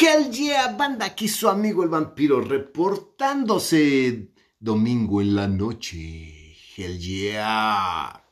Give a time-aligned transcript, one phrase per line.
[0.00, 6.56] Hell yeah, banda, aquí su amigo el vampiro reportándose domingo en la noche.
[6.74, 8.24] Hell yeah.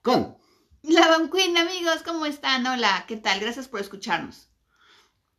[0.00, 0.38] Con
[0.84, 2.66] La Van Queen, amigos, ¿cómo están?
[2.66, 3.40] Hola, ¿qué tal?
[3.40, 4.48] Gracias por escucharnos.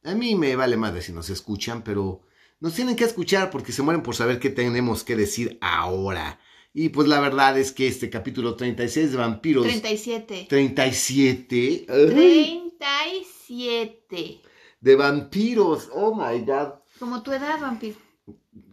[0.04, 2.22] A mí me vale madre si nos escuchan, pero
[2.60, 6.40] nos tienen que escuchar porque se mueren por saber qué tenemos que decir ahora.
[6.72, 9.64] Y pues la verdad es que este capítulo 36 de Vampiros...
[9.64, 10.46] 37.
[10.48, 11.88] 37.
[11.90, 14.51] ay, 37.
[14.82, 15.90] De vampiros.
[15.94, 16.74] Oh my god.
[17.00, 17.98] Como tu edad, vampiro.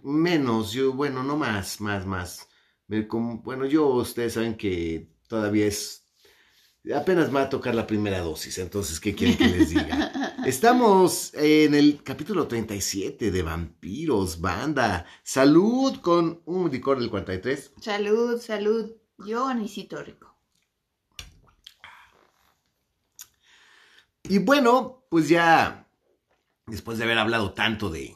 [0.02, 2.48] Menos, yo, bueno, no más, más, más.
[2.88, 6.04] Bueno, yo, ustedes saben que todavía es.
[6.94, 10.36] Apenas va a tocar la primera dosis, entonces, ¿qué quieren que les diga?
[10.46, 15.04] Estamos en el capítulo 37 de Vampiros, banda.
[15.22, 17.72] Salud con un licor del 43.
[17.80, 18.90] Salud, salud.
[19.18, 20.34] Yo necesito rico.
[24.22, 25.87] Y bueno, pues ya,
[26.68, 28.14] después de haber hablado tanto de,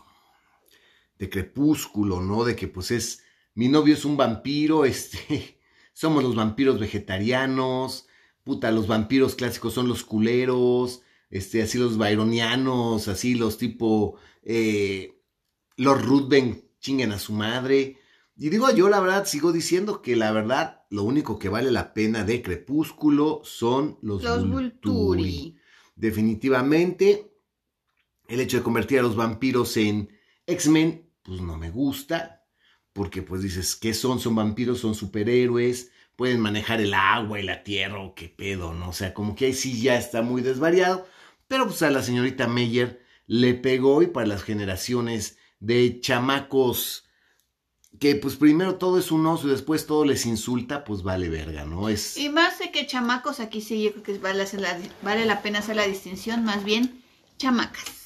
[1.19, 2.45] de Crepúsculo, ¿no?
[2.45, 3.23] De que pues es,
[3.55, 5.61] mi novio es un vampiro, este,
[5.93, 8.07] somos los vampiros vegetarianos,
[8.45, 15.19] puta, los vampiros clásicos son los culeros, este, así los byronianos, así los tipo, eh,
[15.77, 17.99] los Ruthven chinguen a su madre.
[18.37, 21.95] Y digo yo, la verdad, sigo diciendo que la verdad, lo único que vale la
[21.95, 24.73] pena de Crepúsculo son los, Los Volturi.
[24.83, 25.59] Vulturi.
[25.95, 27.32] Definitivamente,
[28.33, 30.09] el hecho de convertir a los vampiros en
[30.47, 32.47] X-Men, pues no me gusta,
[32.95, 34.21] porque pues dices, ¿qué son?
[34.21, 38.89] Son vampiros, son superhéroes, pueden manejar el agua y la tierra, o qué pedo, ¿no?
[38.89, 41.07] O sea, como que ahí sí ya está muy desvariado,
[41.47, 47.05] pero pues a la señorita Meyer le pegó y para las generaciones de chamacos
[47.99, 51.67] que pues primero todo es un oso y después todo les insulta, pues vale verga,
[51.67, 51.91] ¿no?
[51.91, 52.17] Es...
[52.17, 55.87] Y más de que chamacos, aquí sí yo creo que vale, la pena hacer la
[55.87, 57.03] distinción, más bien
[57.37, 58.02] chamacas.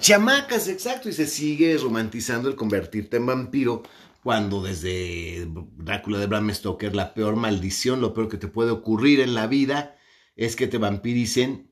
[0.00, 3.82] Chamacas, exacto, y se sigue romantizando el convertirte en vampiro
[4.22, 9.20] cuando desde Drácula de Bram Stoker la peor maldición, lo peor que te puede ocurrir
[9.20, 9.96] en la vida
[10.34, 11.70] es que te vampiricen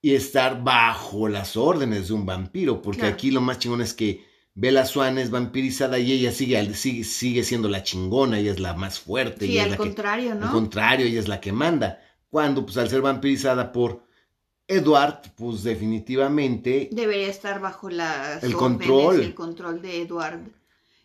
[0.00, 3.14] y estar bajo las órdenes de un vampiro, porque Claro.
[3.14, 7.04] aquí lo más chingón es que Bella Swan es vampirizada y ella sigue, al- sigue,
[7.04, 9.46] sigue siendo la chingona, ella es la más fuerte.
[9.46, 10.50] Sí, es al la que- contrario, al ¿no?
[10.52, 12.00] contrario, ella es la que manda.
[12.28, 14.04] Cuando, pues al ser vampirizada por
[14.72, 19.20] Edward, pues definitivamente Debería estar bajo las El control.
[19.20, 20.40] el control de Edward.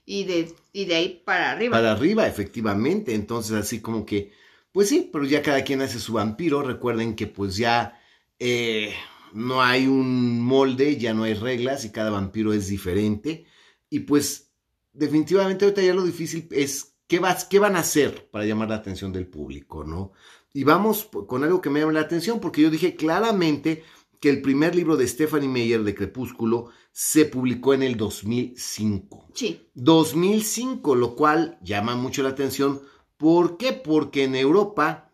[0.05, 1.77] Y de, y de ahí para arriba.
[1.77, 3.13] para arriba, efectivamente.
[3.13, 4.31] Entonces, así como que,
[4.71, 6.61] pues sí, pero ya cada quien hace su vampiro.
[6.61, 7.99] Recuerden que pues ya
[8.39, 8.93] eh,
[9.33, 13.45] no hay un molde, ya no hay reglas y cada vampiro es diferente.
[13.89, 14.51] Y pues
[14.93, 18.75] definitivamente ahorita ya lo difícil es qué, vas, qué van a hacer para llamar la
[18.75, 20.13] atención del público, ¿no?
[20.53, 23.83] Y vamos con algo que me llama la atención, porque yo dije claramente
[24.19, 29.27] que el primer libro de Stephanie Meyer de Crepúsculo se publicó en el 2005.
[29.33, 32.81] Sí, 2005, lo cual llama mucho la atención.
[33.17, 33.73] ¿Por qué?
[33.73, 35.11] Porque en Europa,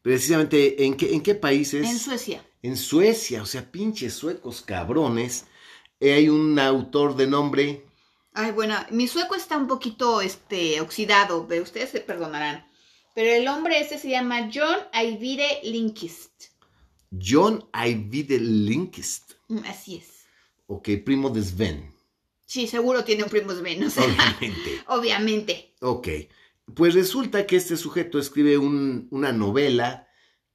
[0.00, 1.86] precisamente, ¿en qué, en qué países?
[1.86, 2.46] en Suecia.
[2.62, 5.44] En Suecia, o sea, pinches suecos cabrones.
[5.98, 7.84] Eh, hay un autor de nombre,
[8.32, 12.64] Ay, bueno, mi sueco está un poquito este, oxidado, pero ustedes se perdonarán.
[13.20, 16.44] Pero el hombre este se llama John Ajvide Linkist.
[17.22, 19.32] John Ajvide Linkist.
[19.48, 20.24] Mm, Así es.
[20.68, 21.92] Ok, primo de Sven,
[22.46, 24.80] Sí, seguro tiene un primo Sven, o sea, obviamente.
[24.88, 25.74] obviamente.
[25.82, 26.08] Ok,
[26.74, 30.08] pues resulta que este sujeto escribe un- una novela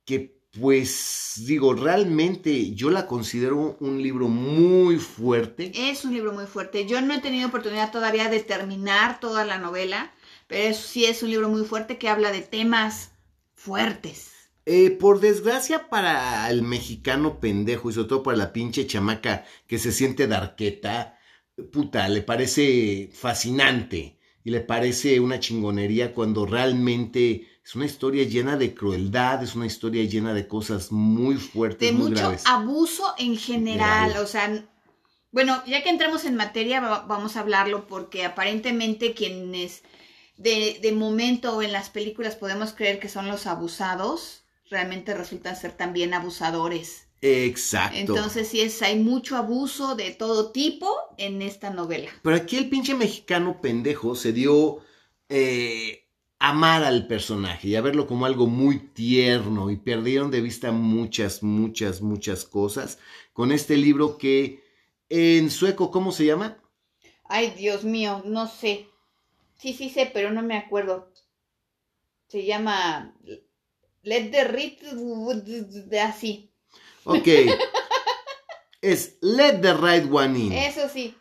[0.04, 5.72] que, pues, digo, realmente yo la considero un libro muy fuerte.
[5.76, 6.88] Es un libro muy fuerte.
[6.88, 10.12] Yo no he tenido oportunidad todavía de terminar toda la novela,
[10.48, 13.12] pero es- sí es un libro muy fuerte que habla de temas
[13.54, 14.32] fuertes.
[14.68, 19.78] Eh, por desgracia para el mexicano pendejo y sobre todo para la pinche chamaca que
[19.78, 21.20] se siente darqueta,
[21.72, 28.58] puta, le parece fascinante y le parece una chingonería cuando realmente es una historia llena
[28.58, 32.44] de crueldad, es una historia llena de cosas muy fuertes, de muy mucho graves.
[32.46, 34.66] abuso en general, o sea,
[35.32, 39.84] bueno, ya que entramos en materia, va- vamos a hablarlo porque aparentemente quienes
[40.38, 45.72] de, de momento en las películas podemos creer que son los abusados, realmente resultan ser
[45.74, 47.08] también abusadores.
[47.22, 47.98] Exacto.
[47.98, 52.10] Entonces, sí es, hay mucho abuso de todo tipo en esta novela.
[52.22, 54.80] Pero aquí el pinche mexicano pendejo se dio
[55.30, 56.06] eh,
[56.40, 61.42] amar al personaje y a verlo como algo muy tierno y perdieron de vista muchas,
[61.42, 63.00] muchas, muchas cosas
[63.34, 64.64] con este libro que
[65.10, 66.58] en sueco, ¿cómo se llama?
[67.24, 68.88] Ay, Dios mío, no sé.
[69.58, 71.12] Sí, sí sé, pero no me acuerdo.
[72.28, 73.16] Se llama
[74.04, 74.44] Let the
[75.90, 76.54] de así.
[77.04, 77.28] Ok.
[78.82, 80.54] es Let the Right One In.
[80.54, 81.16] Eso sí.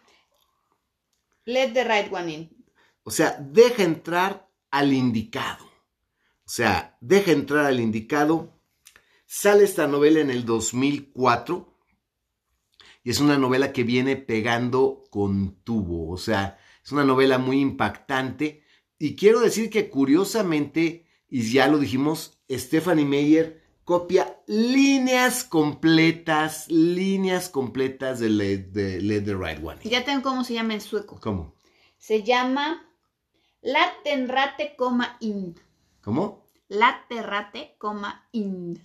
[1.46, 2.64] Let the right one in.
[3.02, 5.64] O sea, deja entrar al indicado.
[6.46, 8.58] O sea, deja entrar al indicado.
[9.26, 11.74] Sale esta novela en el 2004
[13.02, 16.10] y es una novela que viene pegando con tubo.
[16.10, 18.62] O sea, es una novela muy impactante.
[18.98, 27.48] Y quiero decir que curiosamente, y ya lo dijimos, Stephanie Meyer copia líneas completas, líneas
[27.48, 29.78] completas de Let, de Let the Right One.
[29.82, 29.90] In.
[29.90, 31.18] Ya tengo cómo se llama en sueco.
[31.20, 31.54] ¿Cómo?
[31.98, 32.86] Se llama
[33.62, 35.58] Latenrate, coma in.
[36.02, 36.46] ¿Cómo?
[36.68, 38.78] Laterrate, coma in.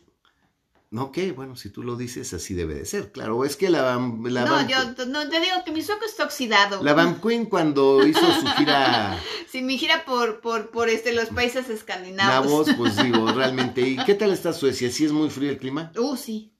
[0.92, 3.12] Ok, bueno, si tú lo dices, así debe de ser.
[3.12, 3.94] Claro, es que la,
[4.24, 6.84] la no, Van- yo no, te digo que mi sueco está oxidado.
[6.84, 9.20] la Van Queen cuando hizo su gira
[9.52, 12.50] Si mi gira por, por, por este, los países escandinavos.
[12.50, 13.82] Navos, pues digo, realmente.
[13.82, 14.92] ¿Y qué tal está Suecia?
[14.92, 15.92] ¿Sí es muy frío el clima?
[15.96, 16.54] Uh, sí.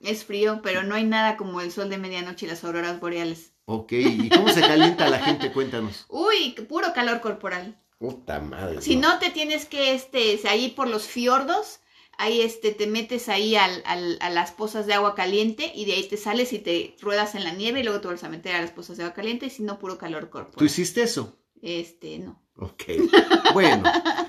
[0.00, 3.52] Es frío, pero no hay nada como el sol de medianoche y las auroras boreales.
[3.66, 5.52] Ok, ¿y cómo se calienta la gente?
[5.52, 6.06] Cuéntanos.
[6.08, 7.78] Uy, puro calor corporal.
[7.98, 8.80] Puta madre.
[8.80, 11.80] Si no te tienes que, este, ahí por los fiordos,
[12.18, 15.92] ahí este, te metes ahí al, al- a las pozas de agua caliente y de
[15.94, 18.54] ahí te sales y te ruedas en la nieve y luego te vuelves a meter
[18.56, 20.66] a las pozas de agua caliente y si no, puro calor ¿Tú corporal.
[20.66, 21.36] hiciste eso?
[21.62, 22.42] Este, no.
[22.56, 22.84] Ok.
[23.54, 23.84] Bueno,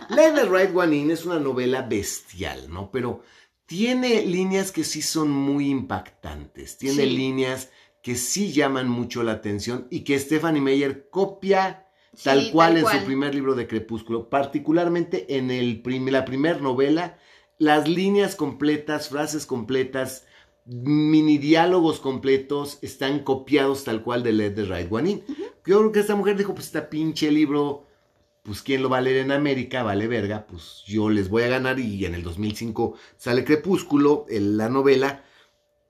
[0.10, 2.92] Let the Right One In es una novela bestial, ¿no?
[2.92, 3.24] Pero
[3.66, 6.78] tiene líneas que sí son muy impactantes.
[6.78, 7.10] Tiene Sí.
[7.10, 7.70] líneas
[8.02, 12.78] que sí llaman mucho la atención y que Stephanie Meyer copia Sí, tal cual tal
[12.78, 13.00] en cual.
[13.00, 17.20] su primer libro de Crepúsculo, particularmente en el prim- la primera novela,
[17.58, 20.26] las líneas completas, frases completas,
[20.66, 25.24] mini diálogos completos están copiados tal cual de Let the Right One In.
[25.66, 27.86] Yo creo que esta mujer dijo, pues esta pinche libro,
[28.44, 31.48] pues quién lo va a leer en América, vale verga, pues yo les voy a
[31.50, 35.24] ganar y en el 2005 sale Crepúsculo, el- la novela.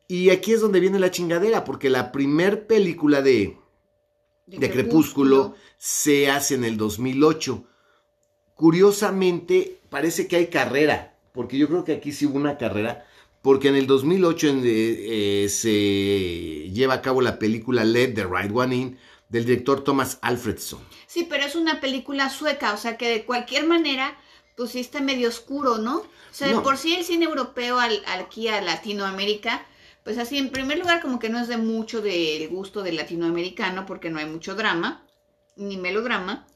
[0.08, 3.58] Y aquí es donde viene la chingadera, porque la primer película de,
[4.46, 7.66] de Crepúsculo se hace en el 2008.
[8.56, 13.06] Curiosamente, parece que hay carrera, porque yo creo que aquí sí hubo una carrera,
[13.44, 18.26] porque en el 2008 en, eh, eh, se lleva a cabo la película Let the
[18.26, 19.00] Right One In
[19.30, 20.80] del director Thomas Alfredson.
[21.06, 24.18] Sí, pero es una película sueca, o sea que de cualquier manera,
[24.56, 25.98] pues sí está medio oscuro, ¿no?
[25.98, 26.64] O sea, de No.
[26.64, 29.64] por sí el cine europeo al, aquí a Latinoamérica,
[30.04, 33.86] pues así, en primer lugar, como que no es de mucho del gusto del latinoamericano,
[33.86, 35.06] porque no hay mucho drama,
[35.56, 36.48] ni melodrama.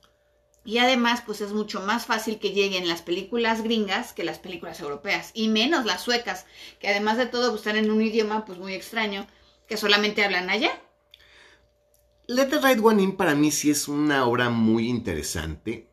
[0.63, 4.79] Y además, pues es mucho más fácil que lleguen las películas gringas que las películas
[4.79, 6.45] europeas, y menos las suecas,
[6.79, 9.25] que además de todo pues, están en un idioma pues muy extraño,
[9.67, 10.71] que solamente hablan allá.
[12.27, 15.89] Let the Right One In para mí sí es una obra muy interesante.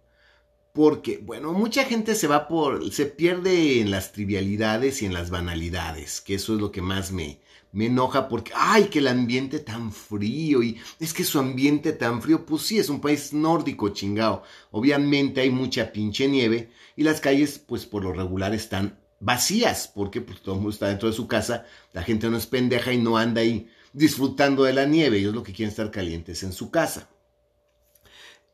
[0.72, 2.92] Porque, bueno, mucha gente se va por.
[2.92, 6.20] se pierde en las trivialidades y en las banalidades.
[6.20, 7.40] Que eso es lo que más me,
[7.78, 8.28] me enoja.
[8.28, 10.64] Porque, ay, que el ambiente tan frío.
[10.64, 14.42] Y es que su ambiente tan frío, pues sí, es un país nórdico, chingado.
[14.72, 16.70] Obviamente hay mucha pinche nieve.
[16.96, 19.86] Y las calles, pues por lo regular, están vacías.
[19.94, 21.66] Porque pues todo el mundo está dentro de su casa.
[21.92, 25.18] La gente no es pendeja y no anda ahí disfrutando de la nieve.
[25.18, 27.08] Ellos lo que quieren estar calientes en su casa.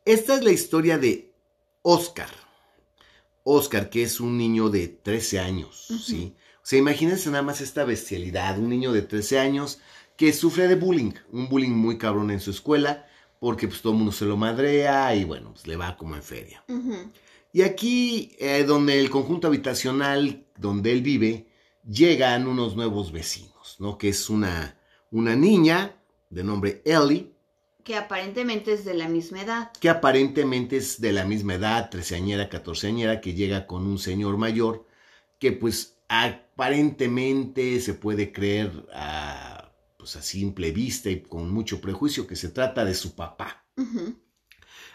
[0.05, 1.33] Esta es la historia de
[1.81, 2.29] Oscar.
[3.43, 5.87] Oscar, que es un niño de 13 años.
[6.05, 6.35] ¿sí?
[6.65, 9.77] O sea, imagínense nada más esta bestialidad, un niño de 13 años
[10.17, 13.05] que sufre de bullying, un bullying muy cabrón en su escuela,
[13.39, 16.23] porque pues todo el mundo se lo madrea y bueno, pues le va como en
[16.23, 16.65] feria.
[17.53, 21.47] Y aquí, eh, donde el conjunto habitacional donde él vive,
[21.87, 23.99] llegan unos nuevos vecinos, ¿no?
[23.99, 24.75] Que es una,
[25.11, 26.01] una niña
[26.31, 27.31] de nombre Ellie,
[27.83, 29.71] Que aparentemente es de la misma edad.
[29.79, 34.87] que aparentemente es de la misma edad, treceañera, catorceañera, que llega con un señor mayor,
[35.37, 42.27] que pues aparentemente se puede creer a, pues a simple vista y con mucho prejuicio
[42.27, 43.65] que se trata de su papá.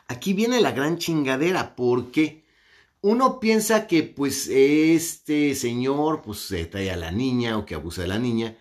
[0.07, 2.45] Aquí viene la gran chingadera, porque
[3.00, 8.02] uno piensa que pues este señor pues se trae a la niña o que abusa
[8.02, 8.59] de la niña,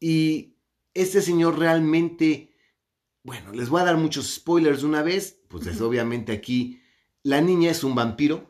[0.00, 0.54] y
[0.94, 2.54] este señor realmente,
[3.22, 6.80] bueno, les voy a dar muchos spoilers de una vez, pues es obviamente aquí
[7.22, 8.48] la niña es un vampiro,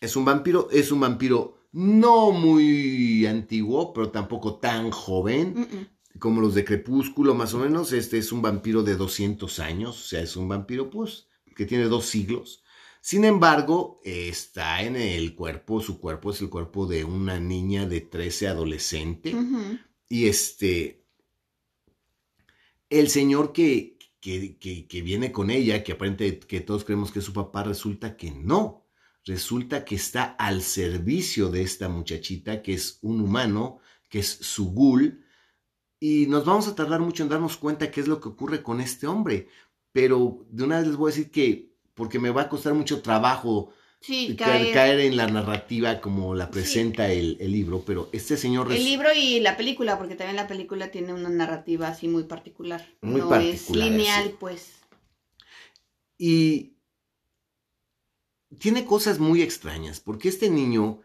[0.00, 6.54] es un vampiro, es un vampiro no muy antiguo, pero tampoco tan joven, como los
[6.54, 7.92] de Crepúsculo, más o menos.
[7.92, 11.84] Este es un vampiro de 200 años, o sea, es un vampiro, pues, que tiene
[11.84, 12.64] dos siglos.
[13.02, 18.00] Sin embargo, está en el cuerpo, su cuerpo es el cuerpo de una niña de
[18.00, 19.36] 13 adolescente.
[20.08, 21.04] Y este,
[22.88, 27.18] el señor que, que, que, que viene con ella, que aparente que todos creemos que
[27.18, 28.85] es su papá, resulta que no.
[29.26, 34.72] Resulta que está al servicio de esta muchachita, que es un humano, que es su
[34.72, 35.22] ghoul,
[36.00, 38.80] Y nos vamos a tardar mucho en darnos cuenta qué es lo que ocurre con
[38.80, 39.48] este hombre.
[39.92, 43.00] Pero de una vez les voy a decir que, porque me va a costar mucho
[43.02, 45.00] trabajo Sí, caer, caer.
[45.00, 49.40] en la narrativa como la presenta el, el libro, pero este señor El libro y
[49.40, 52.86] la película, porque también la película tiene una narrativa así muy particular.
[53.00, 54.34] Muy no particular, es lineal, sí.
[54.38, 54.72] pues.
[56.18, 56.75] Y
[58.58, 61.00] tiene cosas muy extrañas, porque este niño,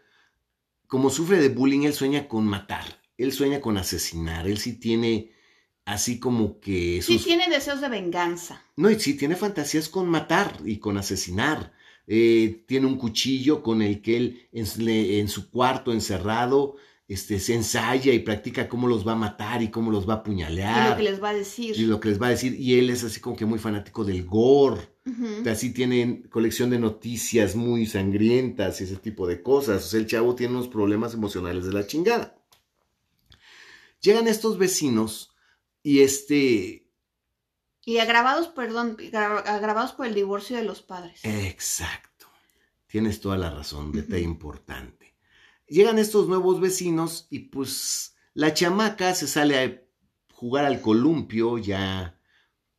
[0.88, 5.32] como sufre de bullying, él sueña con matar, él sueña con asesinar, él sí tiene
[5.86, 8.64] así como que Sí, tiene deseos de venganza.
[8.76, 11.74] No, y sí tiene fantasías con matar y con asesinar.
[12.08, 16.76] Eh, tiene un cuchillo con el que él en su cuarto encerrado
[17.14, 20.18] este, se ensaya y practica cómo los va a matar y cómo los va a
[20.18, 20.90] Y apuñalar.
[20.92, 21.76] lo que les va a decir.
[21.78, 22.60] y lo que les va a decir.
[22.60, 24.90] Y él es así como que muy fanático del gore.
[25.50, 29.84] Así tienen colección de noticias muy sangrientas y ese tipo de cosas.
[29.86, 32.38] O sea, el chavo tiene unos problemas emocionales de la chingada.
[34.02, 35.36] Llegan estos vecinos
[35.84, 36.88] y este...
[37.84, 41.20] Y agravados, perdón, gra- agravados por el divorcio de los padres.
[41.24, 42.28] Exacto.
[42.86, 45.01] Tienes toda la razón, detalle importante.
[45.72, 49.82] Llegan estos nuevos vecinos y pues la chamaca se sale a
[50.34, 52.18] jugar al columpio ya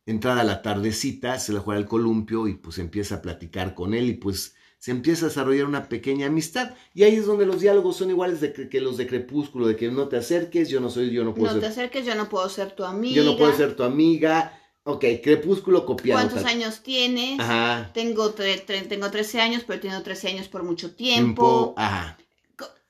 [0.05, 4.09] entrada la tardecita, se la juega al columpio y pues empieza a platicar con él
[4.09, 6.75] y pues se empieza a desarrollar una pequeña amistad.
[6.93, 9.75] Y ahí es donde los diálogos son iguales de que, que los de Crepúsculo, de
[9.77, 12.13] que no te acerques, yo no soy, yo no puedo No te ser, acerques, yo
[12.15, 13.15] no puedo ser tu amiga.
[13.15, 14.59] yo no puedo ser tu amiga.
[14.83, 16.19] Ok, Crepúsculo copiado.
[16.21, 17.39] ¿Cuántos tal- años tienes?
[17.39, 17.89] Ajá.
[17.93, 21.41] Tengo, tre- tre- tengo 13 años, pero he tenido 13 años por mucho Tiempo.
[21.41, 21.73] tiempo.
[21.77, 22.17] Ajá.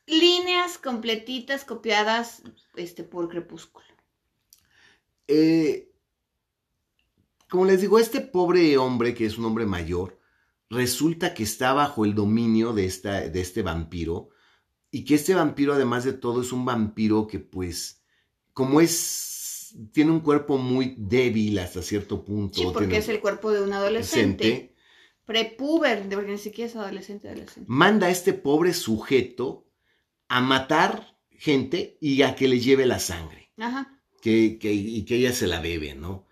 [0.05, 2.43] Líneas completitas copiadas
[2.75, 3.85] este, por Crepúsculo.
[5.27, 5.91] Eh,
[7.49, 10.19] como les digo, este pobre hombre, que es un hombre mayor,
[10.69, 14.29] resulta que está bajo el dominio de, esta, de este vampiro.
[14.91, 18.03] Y que este vampiro, además de todo, es un vampiro que, pues,
[18.53, 22.59] como es, tiene un cuerpo muy débil hasta cierto punto.
[22.59, 24.43] Sí, porque tiene- es el cuerpo de un adolescente.
[24.43, 24.75] adolescente,
[25.25, 27.65] Prepuber, porque ni siquiera es adolescente, adolescente.
[27.67, 29.65] Manda a este pobre sujeto
[30.27, 33.51] a matar gente y a que le lleve la sangre.
[33.57, 33.99] Ajá.
[34.21, 36.25] que, que- y que ella se la bebe, ¿no?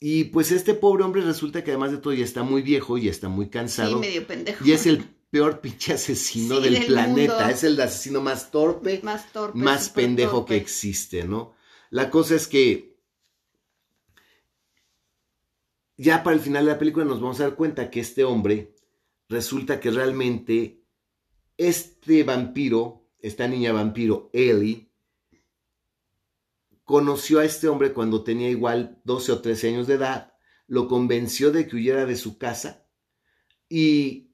[0.00, 3.10] Y pues este pobre hombre resulta que además de todo ya está muy viejo, ya
[3.10, 4.00] está muy Sí, cansado.
[4.00, 4.64] medio pendejo.
[4.64, 7.34] y es el peor pinche asesino Sí, del, del planeta.
[7.38, 7.48] mundo.
[7.50, 9.56] Es el asesino más torpe, más torpe.
[9.58, 10.54] más pendejo torpe.
[10.56, 11.54] que existe, ¿no?
[11.90, 12.96] La cosa es que
[15.96, 18.74] ya para el final de la película nos vamos a dar cuenta que este hombre
[19.28, 20.82] resulta que realmente
[21.56, 24.90] este vampiro, esta niña vampiro, Ellie,
[26.84, 30.34] conoció a este hombre cuando tenía igual 12 o 13 años de edad,
[30.68, 32.86] lo convenció de que huyera de su casa
[33.68, 34.30] y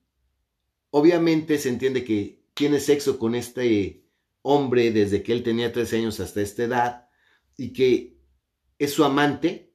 [0.90, 4.04] obviamente se entiende que tiene sexo con este
[4.42, 7.08] hombre desde que él tenía 13 años hasta esta edad
[7.56, 8.18] y que
[8.78, 9.72] es su amante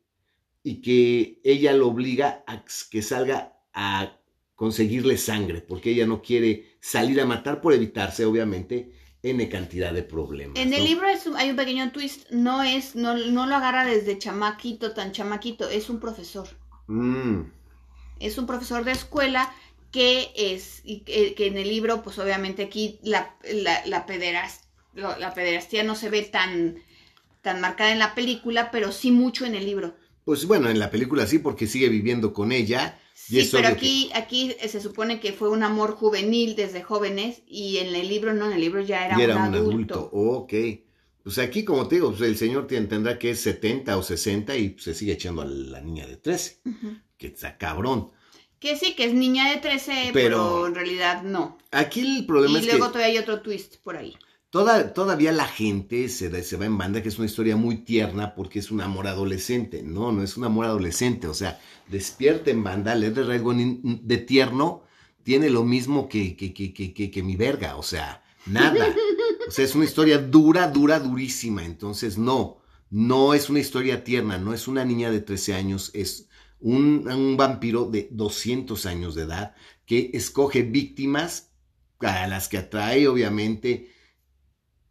[0.63, 4.19] y que ella lo obliga a que salga a
[4.55, 8.91] conseguirle sangre porque ella no quiere salir a matar por evitarse obviamente
[9.23, 10.57] N cantidad de problemas.
[10.57, 10.85] En el ¿no?
[10.89, 14.93] libro es un- hay un pequeño twist, no es, no, no lo agarra desde chamaquito,
[14.93, 16.47] tan chamaquito, es un profesor.
[16.87, 17.41] Mm,
[18.19, 19.53] Es un profesor de escuela
[19.91, 24.05] que es, y que, que en el libro, pues obviamente aquí la, la, la,
[25.19, 26.77] la pederastía no se ve tan,
[27.41, 29.95] tan marcada en la película, pero sí mucho en el libro.
[30.25, 32.99] Pues bueno, en la película sí, porque sigue viviendo con ella.
[33.29, 37.41] Y Sí, es pero aquí, aquí se supone que fue un amor juvenil desde jóvenes
[37.47, 39.95] y en el libro no, en el libro ya era, y era un, un adulto.
[39.95, 40.09] adulto.
[40.13, 40.53] Ok.
[41.23, 44.77] Pues aquí, como te digo, pues el señor tendrá que es 70 o 60 y
[44.79, 46.61] se sigue echando a la niña de 13.
[46.65, 46.97] Ujú.
[47.17, 48.11] Que está cabrón.
[48.59, 51.57] Que sí, que es niña de 13, pero, Pero- en realidad no.
[51.71, 54.15] Aquí el problema Y es luego que todavía hay otro twist por ahí.
[54.49, 58.59] Toda, todavía la gente se, va en banda que es una historia muy tierna porque
[58.59, 59.83] es un amor adolescente.
[59.83, 61.27] No, no es un amor adolescente.
[61.27, 64.83] O sea, despierta en banda, Led de Red One de tierno
[65.23, 67.75] tiene lo mismo que mi verga.
[67.75, 68.93] O sea, nada.
[69.47, 71.63] O sea, es una historia dura, dura, durísima.
[71.63, 72.57] Entonces, no,
[72.89, 76.27] no es una historia tierna, no es una niña de 13 años, es
[76.59, 81.51] un, un vampiro de 200 años de edad que escoge víctimas
[81.99, 83.91] a las que atrae, obviamente,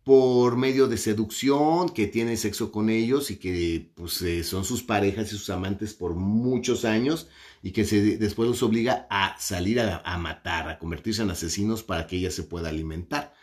[0.06, 4.84] por medio de seducción, que tiene sexo con ellos y que pues, eh, son sus
[4.84, 7.26] parejas y sus amantes por muchos años
[7.60, 11.82] y que se, después los obliga a salir a, a matar, a convertirse en asesinos
[11.82, 13.34] para que ella se pueda alimentar.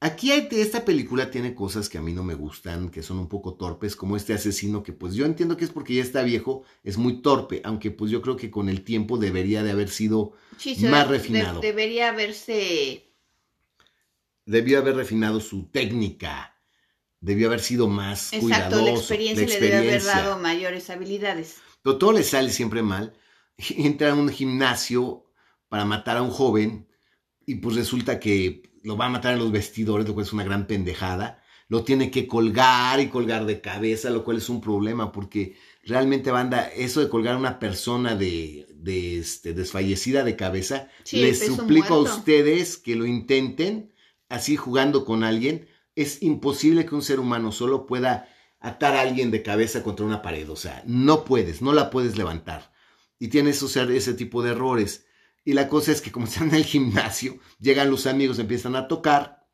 [0.00, 3.28] Aquí hay, esta película tiene cosas que a mí no me gustan, que son un
[3.28, 6.62] poco torpes, como este asesino que pues yo entiendo que es porque ya está viejo,
[6.84, 10.32] es muy torpe, aunque pues yo creo que con el tiempo debería de haber sido,
[10.56, 11.60] Sí, Más de- refinado.
[11.60, 13.07] debería haberse...
[14.48, 16.58] debió haber refinado su técnica
[17.20, 18.84] debió haber sido más Exacto, cuidadoso.
[18.84, 21.56] la experiencia, le debe haber dado mayores habilidades.
[21.82, 23.14] Pero todo le sale siempre mal.
[23.76, 25.26] Entra a un gimnasio
[25.68, 26.88] para matar a un joven
[27.44, 30.44] y pues resulta que lo va a matar en los vestidores, lo cual es una
[30.44, 31.42] gran pendejada.
[31.68, 36.30] Lo tiene que colgar y colgar de cabeza, lo cual es un problema porque realmente,
[36.30, 41.44] banda, eso de colgar a una persona de, de este, desfallecida de cabeza, Sí, les
[41.44, 43.92] suplico a ustedes que lo intenten
[44.28, 45.68] así jugando con alguien.
[45.94, 48.28] Es imposible que un ser humano solo pueda
[48.60, 50.48] atar a alguien de cabeza contra una pared.
[50.50, 52.72] O sea, no puedes, no la puedes levantar.
[53.18, 55.06] Y sea, ese tipo de errores.
[55.44, 58.88] Y la cosa es que como están en el gimnasio, llegan los amigos, empiezan a
[58.88, 59.48] tocar.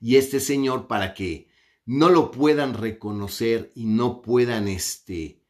[0.00, 1.48] Y este señor, para que
[1.84, 5.42] no lo puedan reconocer y no puedan este,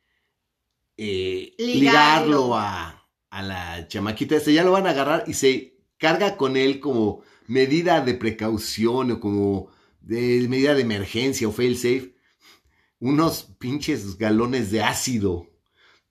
[0.97, 1.75] eh, Ligarlo.
[1.75, 6.57] ligarlo a, a la chamaquita, este, ya lo van a agarrar y se carga con
[6.57, 12.17] él como medida de precaución o como de medida de emergencia o fail safe
[13.01, 15.47] unos pinches galones de ácido.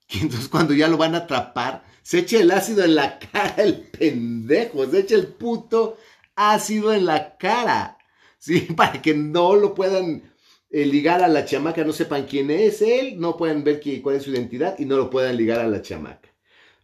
[0.08, 3.56] Que entonces cuando ya lo van a atrapar, se echa el ácido en la cara
[3.56, 5.96] el pendejo, se echa el puto
[6.36, 7.98] ácido en la cara.
[8.38, 10.22] Sí, para que no lo puedan
[10.70, 14.22] eh, ligar a la chamaca, no sepan quién es él, no puedan ver cuál es
[14.22, 16.35] su identidad y no lo puedan ligar a la chamaca.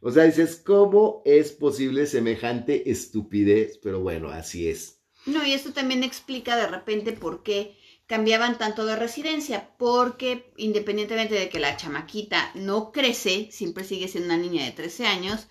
[0.04, 3.78] O sea, dices, ¿cómo es posible semejante estupidez?
[3.80, 5.00] Pero bueno, así es.
[5.26, 7.78] No, y esto también explica de repente por qué
[8.08, 14.34] cambiaban tanto de residencia, porque independientemente de que la chamaquita no crece, siempre sigue siendo
[14.34, 15.46] una niña de 13 años,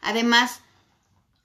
[0.00, 0.60] además,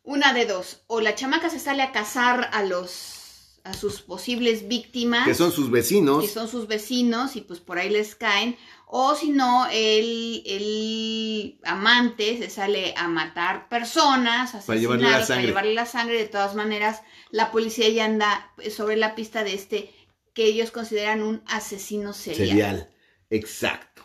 [0.04, 3.21] una de dos, o la chamaca se sale a cazar a los
[3.64, 6.24] a sus posibles víctimas, Que son sus vecinos.
[6.24, 11.60] que son sus vecinos y pues por ahí les caen, o si no, el, el
[11.64, 15.48] amante se sale a matar personas, Para llevarle la asesinarlos, para sangre.
[15.48, 16.18] llevarle la sangre.
[16.18, 19.94] De todas maneras, la policía ya anda sobre la pista de este
[20.34, 22.48] que ellos consideran un asesino serial.
[22.50, 22.90] Serial.
[23.30, 24.04] Exacto.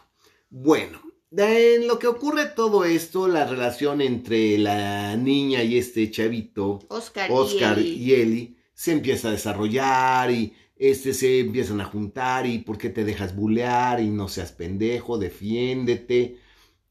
[0.50, 1.00] Bueno,
[1.36, 7.28] en lo que ocurre todo esto, la relación entre la niña y este chavito, Oscar,
[7.32, 12.58] Oscar y, y Eli, se empieza a desarrollar y este se empiezan a juntar y
[12.58, 16.38] por qué te dejas bulear y no seas pendejo, defiéndete,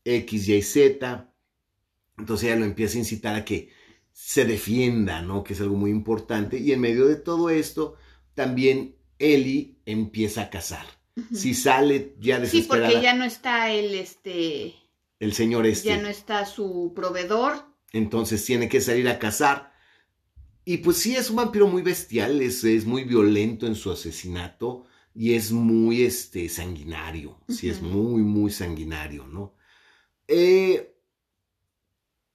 [0.05, 1.33] X, Y, Z.
[2.17, 3.69] Entonces ella lo empieza a incitar a que
[4.11, 5.43] se defienda, ¿no?
[5.43, 6.57] Que es algo muy importante.
[6.59, 7.95] Y en medio de todo esto,
[8.33, 10.85] también Eli empieza a cazar.
[11.33, 14.75] Si sale ya Sí, desesperada porque ya no está el este,
[15.19, 17.65] el señor este, ya no está su proveedor.
[17.93, 19.74] entonces tiene que salir a cazar.
[20.65, 24.85] Y pues sí, es un vampiro muy bestial, es, es muy violento en su asesinato
[25.13, 27.39] y es muy este, sanguinario.
[27.47, 29.53] Sí, es muy, muy sanguinario, ¿no?
[30.27, 30.95] Eh,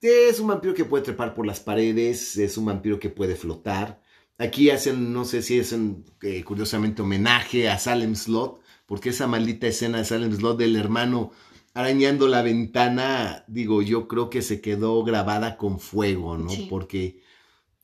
[0.01, 4.01] es un vampiro que puede trepar por las paredes, es un vampiro que puede flotar.
[4.39, 9.67] Aquí hacen, no sé si hacen eh, curiosamente homenaje a Salem Slot, porque esa maldita
[9.67, 11.33] escena de Salem Slot del hermano
[11.75, 16.49] arañando la ventana, digo, yo creo que se quedó grabada con fuego, ¿no?
[16.49, 16.67] Sí.
[16.71, 17.20] Porque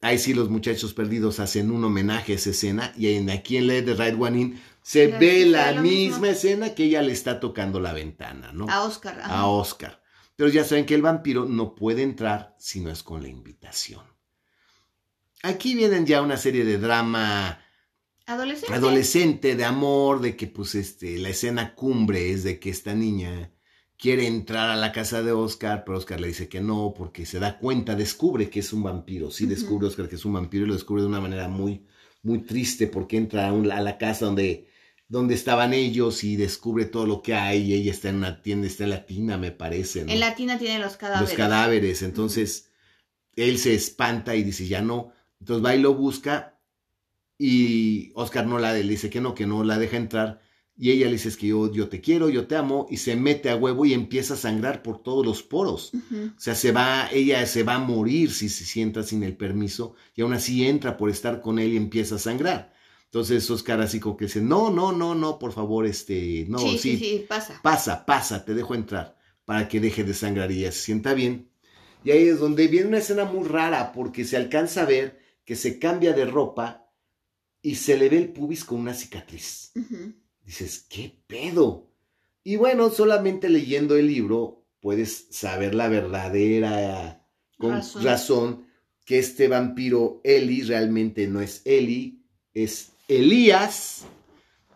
[0.07, 3.67] ahí sí los muchachos perdidos hacen un homenaje a esa escena y en, aquí en
[3.67, 6.27] Let the Right One In se ve la misma mismo.
[6.27, 8.67] escena que ella le está tocando la ventana, ¿no?
[8.69, 9.19] A Oscar.
[9.21, 9.35] ajá.
[9.41, 10.03] a Oscar.
[10.37, 14.03] Pero ya saben que el vampiro no puede entrar si no es con la invitación.
[15.43, 17.59] Aquí vienen ya una serie de drama
[18.27, 18.75] Adolescente.
[18.75, 23.53] adolescente, de amor, de que pues este, la escena cumbre es de que esta niña
[23.99, 27.39] quiere entrar a la casa de Oscar, pero Oscar le dice que no, porque se
[27.39, 29.31] da cuenta, descubre que es un vampiro.
[29.31, 31.87] Sí descubre Oscar que es un vampiro y lo descubre de una manera muy,
[32.23, 34.69] muy triste, porque entra a, un- a la casa donde,
[35.09, 38.67] donde estaban ellos y descubre todo lo que hay, y ella está en una tienda,
[38.67, 40.13] está en la tina, me parece, ¿no?
[40.13, 41.31] En la tina tiene los cadáveres.
[41.31, 42.03] los cadáveres.
[42.03, 42.71] Entonces,
[43.37, 45.13] él se espanta y dice, ya no.
[45.41, 46.59] Entonces va y lo busca
[47.39, 50.41] y Oscar no la le dice que no, que no la deja entrar.
[50.79, 53.17] Y ella le dice, es que yo, yo te quiero, yo te amo, y se
[53.17, 55.93] mete a huevo y empieza a sangrar por todos los poros.
[55.95, 59.95] O sea, se va, ella se va a morir si se sienta sin el permiso,
[60.15, 62.75] y aún así entra por estar con él y empieza a sangrar.
[63.07, 66.77] Entonces Oscar así como que dice, no, no, no, no, por favor, este, no, sí,
[66.77, 67.61] sí, sí, pasa.
[67.63, 71.49] pasa, pasa, te dejo entrar para que deje de sangrar y ella se sienta bien.
[72.05, 75.57] Y ahí es donde viene una escena muy rara porque se alcanza a ver que
[75.57, 76.91] se cambia de ropa
[77.63, 79.73] y se le ve el pubis con una cicatriz.
[80.47, 81.91] Dices, ¿qué pedo?
[82.45, 87.27] Y bueno, solamente leyendo el libro puedes saber la verdadera
[87.59, 88.05] con Razón.
[88.05, 88.67] razón.
[89.05, 92.23] que este vampiro Eli realmente no es Eli,
[92.55, 94.05] es Elías,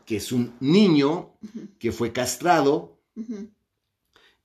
[0.07, 1.35] que es un niño
[1.79, 2.99] que fue castrado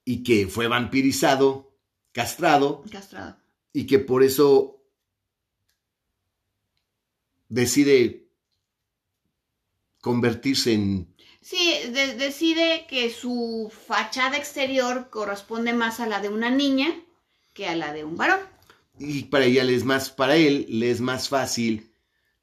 [0.04, 1.76] y que fue vampirizado,
[2.12, 3.38] castrado, Castrado.
[3.74, 4.80] y que por eso
[7.50, 8.28] decide
[10.02, 11.15] convertirse en...
[11.50, 16.88] Sí, de- decide que su fachada exterior corresponde más a la de una niña
[17.54, 18.40] que a la de un varón.
[18.98, 21.92] Y para ella le es más, para él le es más fácil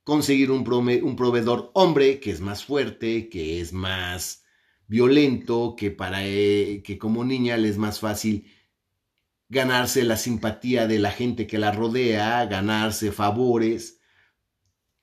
[0.05, 0.61] conseguir un,
[1.03, 4.45] un proveedor hombre que es más fuerte, que es más
[4.87, 8.47] violento, que para él- que como niña le es más fácil
[9.49, 13.99] ganarse la simpatía de la gente que la rodea, ganarse favores.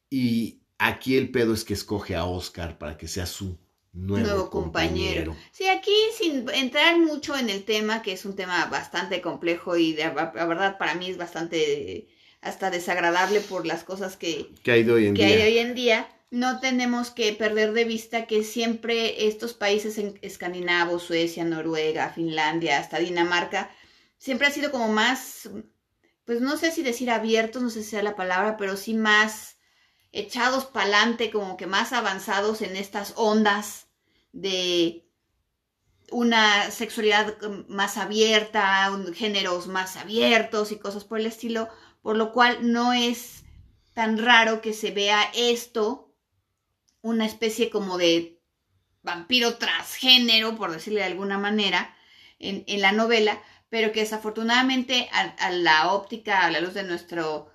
[0.09, 3.57] Y aquí el pedo es que escoge a Oscar para que sea su
[3.93, 5.25] nuevo, Nuevo compañero.
[5.25, 5.35] compañero.
[5.51, 9.93] Sí, aquí sin entrar mucho en el tema, que es un tema bastante complejo y
[9.93, 12.07] de, la verdad para mí es bastante
[12.41, 15.35] hasta desagradable por las cosas que, Que hay de hoy en que día.
[15.35, 20.19] hay hoy en día, no tenemos que perder de vista que siempre estos países en-
[20.21, 23.71] escandinavos, Suecia, Noruega, Finlandia, hasta Dinamarca,
[24.17, 25.49] siempre ha sido como más,
[26.25, 29.57] pues no sé si decir abiertos, no sé si sea la palabra, pero sí más
[30.11, 33.87] echados para adelante, como que más avanzados en estas ondas
[34.33, 35.05] de
[36.11, 41.69] una sexualidad más abierta, un- géneros más abiertos y cosas por el estilo,
[42.01, 43.43] por lo cual no es
[43.93, 46.11] tan raro que se vea esto,
[47.01, 48.39] una especie como de
[49.03, 51.95] vampiro transgénero, por decirle de alguna manera,
[52.39, 56.83] en, en la novela, pero que desafortunadamente a, a la óptica, a la luz de
[56.83, 57.51] nuestro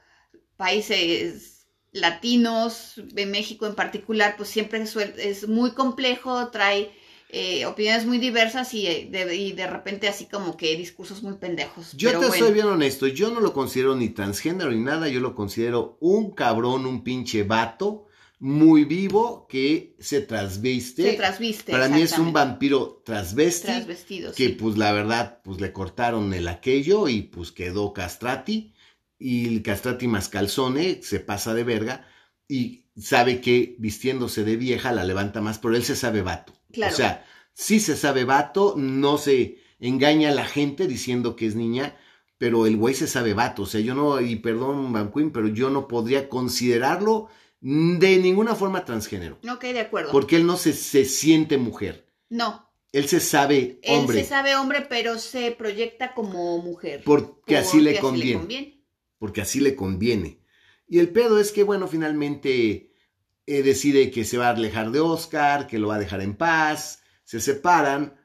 [0.57, 1.54] países
[1.95, 6.91] latinos, de México en particular, pues siempre es, muy complejo, trae
[7.31, 11.35] eh, opiniones muy diversas y eh, de, y de repente así como que discursos muy
[11.35, 11.93] pendejos.
[11.93, 12.45] Yo Pero te bueno.
[12.45, 16.33] soy bien honesto, yo no lo considero ni transgénero ni nada, yo lo considero un
[16.33, 18.07] cabrón, un pinche vato
[18.41, 21.13] muy vivo que se trasviste.
[21.13, 21.71] Se trasviste.
[21.71, 24.53] Para mí es un vampiro transvesti, Transvestido, que sí.
[24.53, 28.74] pues la verdad pues le cortaron el aquello y pues quedó castrati
[29.27, 32.07] y el castrati más calzone se pasa de verga
[32.47, 36.53] y sabe que vistiéndose de vieja la levanta más, pero él se sabe vato.
[36.71, 36.93] Claro.
[36.93, 41.55] O sea, sí se sabe vato, no se engaña a la gente diciendo que es
[41.57, 41.97] niña,
[42.37, 43.63] pero el güey se sabe vato.
[43.63, 47.29] O sea, yo no, y perdón, Van Queen, pero yo no podría considerarlo
[47.61, 49.39] de ninguna forma transgénero.
[49.51, 50.13] Ok, de acuerdo.
[50.13, 52.07] Porque él no se, se siente mujer.
[52.29, 54.21] No, Él se sabe él hombre.
[54.23, 57.01] se sabe hombre, pero se proyecta como mujer.
[57.07, 58.39] Porque así le Porque conviene.
[58.39, 58.84] conviene.
[59.25, 60.39] Porque así le conviene.
[60.87, 62.93] Y el pedo es que, bueno, finalmente
[63.47, 66.37] eh, decide que se va a alejar de Oscar, que lo va a dejar en
[66.37, 68.17] paz, se separan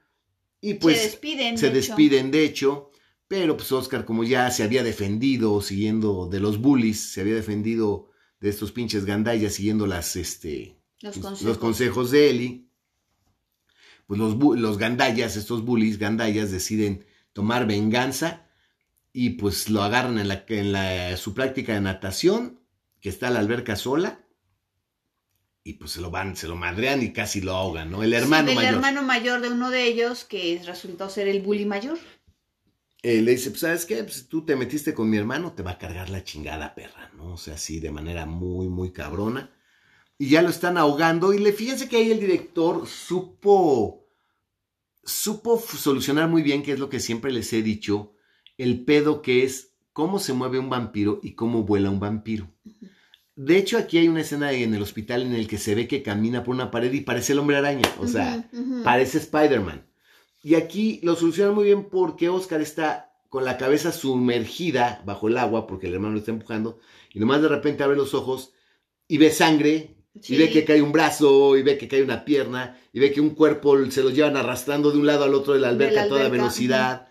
[0.59, 1.57] y pues se despiden.
[1.57, 1.87] se de hecho.
[1.87, 2.91] despiden de hecho,
[3.29, 8.09] pero pues Oscar como ya se había defendido siguiendo de los bullies, se había defendido
[8.41, 12.11] de estos pinches gandallas siguiendo las, este, Los los consejos.
[12.11, 12.69] de Eli,
[14.05, 18.48] pues los, los gandallas, estos bullies gandallas deciden tomar venganza
[19.13, 22.59] y pues lo agarran en, la, en la- su práctica de natación,
[23.01, 24.25] que está la alberca sola,
[25.63, 28.01] y pues se lo van, se lo madrean y casi lo ahogan, ¿no?
[28.03, 28.73] El hermano Sí, mayor.
[28.75, 31.99] hermano mayor de uno de ellos, que resultó ser el bully mayor.
[33.01, 34.03] eh, le dice, pues, ¿sabes qué?
[34.03, 37.33] Pues tú te metiste con mi hermano, te va a cargar la chingada perra, ¿no?
[37.33, 39.51] O sea, así de manera muy, muy cabrona.
[40.17, 41.33] Y ya lo están ahogando.
[41.33, 44.05] Y le fíjense que ahí el director supo,
[45.03, 48.13] supo solucionar muy bien, que es lo que siempre les he dicho,
[48.59, 52.47] el pedo que es cómo se mueve un vampiro y cómo vuela un vampiro.
[53.35, 56.03] De hecho, aquí hay una escena en el hospital en el que se ve que
[56.03, 57.89] camina por una pared y parece el hombre araña.
[57.99, 58.49] O sea,
[58.83, 59.85] parece Spider-Man.
[60.43, 65.37] Y aquí lo solucionan muy bien porque Oscar está con la cabeza sumergida bajo el
[65.37, 66.79] agua porque el hermano lo está empujando
[67.13, 68.53] y nomás de repente abre los ojos
[69.07, 70.33] y ve sangre Sí.
[70.33, 73.21] y ve que cae un brazo y ve que cae una pierna y ve que
[73.21, 76.03] un cuerpo se lo llevan arrastrando de un lado al otro de la De alberca
[76.03, 77.08] a toda velocidad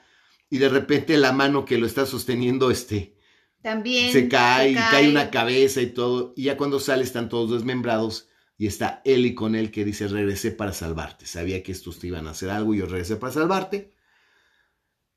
[0.51, 3.17] y de repente la mano que lo está sosteniendo este
[3.63, 6.33] También se cae y cae una cabeza y todo.
[6.37, 10.51] Y ya cuando sale están todos desmembrados y está Ellie con él que dice, regresé
[10.51, 11.27] para salvarte.
[11.27, 13.93] Sabía que estos te iban a hacer algo y yo regresé para salvarte.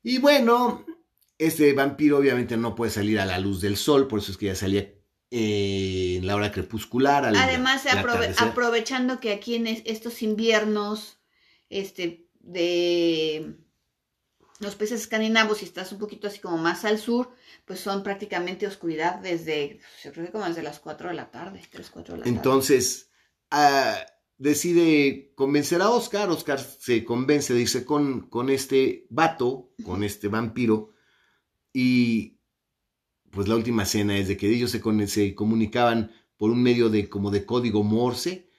[0.02, 0.84] Y bueno,
[1.38, 4.46] este vampiro obviamente no puede salir a la luz del sol, por eso es que
[4.46, 4.92] ya salía
[5.30, 7.24] eh, en la hora crepuscular.
[7.24, 8.48] al- Además, aprove- atardecer.
[8.48, 11.18] aprovechando que aquí en es- estos inviernos
[11.70, 13.56] este, de
[14.62, 17.30] los países escandinavos, si estás un poquito así como más al sur,
[17.66, 21.60] pues son prácticamente oscuridad desde, yo creo que como desde las 4 de la tarde,
[21.70, 22.36] 3, 4 de la tarde.
[22.36, 23.10] Entonces,
[23.50, 23.96] ah,
[24.38, 26.30] decide convencer a Oscar.
[26.30, 30.94] Oscar se convence de irse con, con este vato, con este vampiro.
[31.72, 32.38] Y
[33.30, 36.88] pues la última escena es de que ellos se, con- se comunicaban por un medio
[36.88, 38.50] de como de código Morse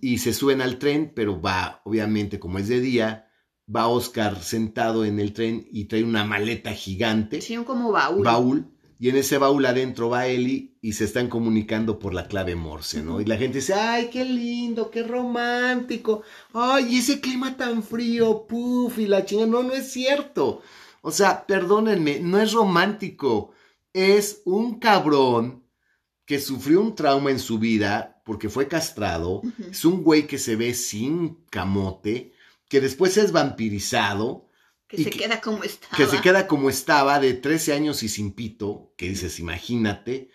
[0.00, 3.29] y se suben al tren, pero va, obviamente, como es de día,
[3.74, 7.40] va Oscar sentado en el tren y trae una maleta gigante.
[7.40, 8.24] Sí, como baúl.
[8.24, 8.66] baúl.
[8.98, 13.02] Y en ese baúl adentro va Eli y se están comunicando por la clave Morse,
[13.02, 13.18] ¿no?
[13.22, 18.98] Y la gente dice, ay, qué lindo, qué romántico, ay, ese clima tan frío, puf,
[18.98, 20.60] y la chinga, no, no es cierto.
[21.00, 23.52] O sea, perdónenme, no es romántico,
[23.94, 25.64] es un cabrón
[26.26, 30.56] que sufrió un trauma en su vida porque fue castrado, es un güey que se
[30.56, 32.34] ve sin camote,
[32.70, 34.48] que después es vampirizado,
[34.86, 35.96] que se queda como estaba.
[35.96, 40.30] Que se queda como estaba, de 13 años y sin pito, que dices, imagínate.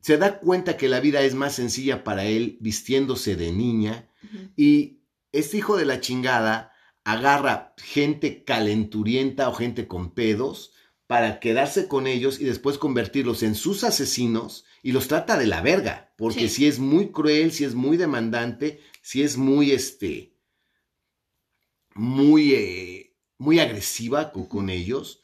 [0.00, 4.10] Se da cuenta que la vida es más sencilla para él vistiéndose de niña.
[4.54, 5.00] Y
[5.32, 6.72] este hijo de la chingada
[7.04, 10.72] agarra gente calenturienta o gente con pedos
[11.06, 15.62] para quedarse con ellos y después convertirlos en sus asesinos y los trata de la
[15.62, 20.37] verga, porque si es muy cruel, si es muy demandante, si es muy este
[21.98, 23.08] muy eh,
[23.38, 25.22] muy agresiva con, ellos,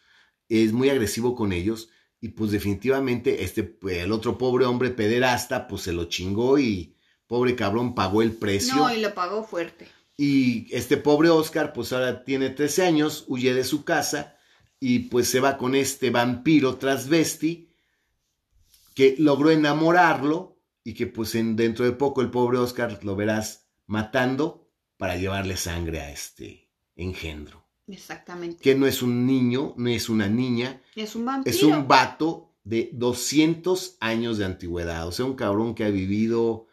[0.49, 5.83] es muy agresivo con ellos y pues definitivamente este, el otro pobre hombre pederasta pues
[5.83, 8.77] se lo chingó y pobre cabrón pagó el precio.
[8.77, 9.89] No, y lo pagó fuerte.
[10.17, 14.37] Y este pobre Oscar pues ahora tiene 13 años, huye de su casa
[14.79, 17.69] y pues se va con este vampiro transvesti
[18.95, 23.67] que logró enamorarlo y que pues en, dentro de poco el pobre Oscar lo verás
[23.87, 26.64] matando para llevarle sangre a este
[26.97, 27.65] engendro.
[27.87, 28.63] Exactamente.
[28.63, 30.81] Que no es un niño, no es una niña.
[30.97, 31.55] Es un vampiro.
[31.55, 35.07] Es un vato de 200 años de antigüedad.
[35.07, 36.67] O sea, un cabrón que ha vivido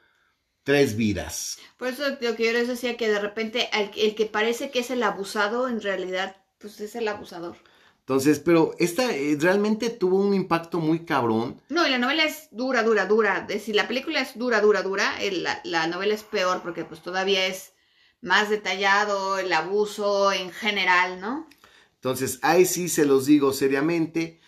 [0.63, 1.57] tres vidas.
[1.77, 4.91] Por eso lo que yo les decía que de repente el, que parece que es
[4.91, 7.57] el abusado, en realidad, pues es el abusador.
[7.99, 11.61] Entonces, pero esta eh, realmente tuvo un impacto muy cabrón.
[11.69, 13.47] No, y la novela es dura, dura, dura.
[13.59, 17.45] Si la película es dura, dura, dura, la, la novela es peor porque pues todavía
[17.47, 17.73] es
[18.21, 21.47] más detallado, el abuso en general, ¿no?
[21.95, 24.39] Entonces, ahí sí se los digo seriamente.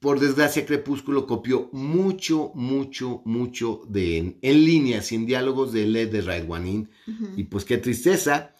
[0.00, 6.10] Por desgracia, Crepúsculo copió mucho, mucho, mucho de en, en línea, sin diálogos de Led
[6.10, 6.90] de Raidwanin.
[7.36, 8.54] Y pues qué tristeza.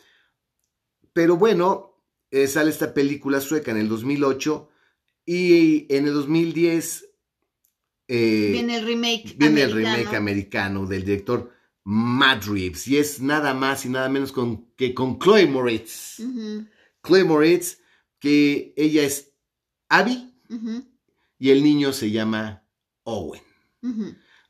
[1.12, 1.96] Pero bueno,
[2.30, 4.68] eh, sale esta película sueca en el 2008
[5.24, 7.08] y en el 2010
[8.08, 11.52] eh, viene el remake viene el remake americano del director
[11.86, 12.88] Reeves.
[12.88, 16.20] Y es nada más y nada menos con, que con Chloe Moritz.
[17.02, 17.78] Chloe Moritz,
[18.18, 19.32] que ella es
[19.88, 20.34] Abby
[21.38, 22.64] y el niño se llama
[23.04, 23.42] Owen.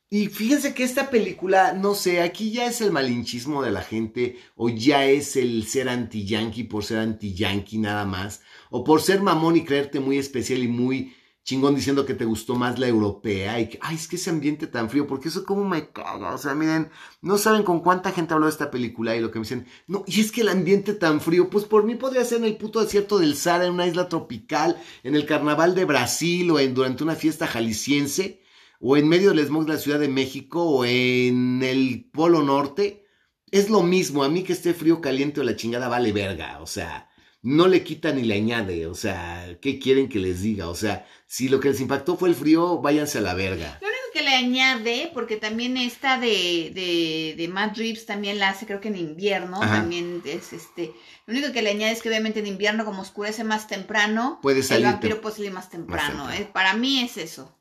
[0.08, 4.38] Y fíjense que esta película, no sé, aquí ya es el malinchismo de la gente,
[4.54, 9.56] o ya es el ser anti-yankee por ser anti-yankee nada más, o por ser mamón
[9.56, 11.12] y creerte muy especial y muy
[11.46, 14.66] chingón diciendo que te gustó más la europea y que, ay, es que ese ambiente
[14.66, 16.90] tan frío, porque eso como me caga, o sea, miren,
[17.22, 20.02] no saben con cuánta gente habló de esta película y lo que me dicen, no,
[20.08, 22.80] y es que el ambiente tan frío, pues por mí podría ser en el puto
[22.82, 27.04] desierto del Sahara, en una isla tropical, en el carnaval de Brasil o en, durante
[27.04, 28.42] una fiesta jalisciense,
[28.80, 33.06] o en medio del smog de la Ciudad de México o en el Polo Norte,
[33.52, 36.66] es lo mismo, a mí que esté frío, caliente o la chingada vale verga, o
[36.66, 37.08] sea,
[37.46, 40.68] no le quita ni le añade, o sea, ¿qué quieren que les diga?
[40.68, 43.78] O sea, si lo que les impactó fue el frío, váyanse a la verga.
[43.80, 48.48] Lo único que le añade, porque también esta de, de, de Matt Reeves también la
[48.48, 50.92] hace creo que en invierno, también es este,
[51.26, 54.64] lo único que le añade es que obviamente en invierno como oscurece más temprano, puede
[54.64, 57.56] salir el vampiro puede salir más temprano, eh, para mí es eso.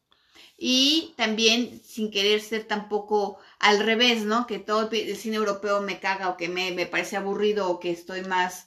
[0.58, 4.48] Y también sin querer ser tampoco al revés, ¿no?
[4.48, 7.92] Que todo el cine europeo me caga o que me, me parece aburrido o que
[7.92, 8.66] estoy más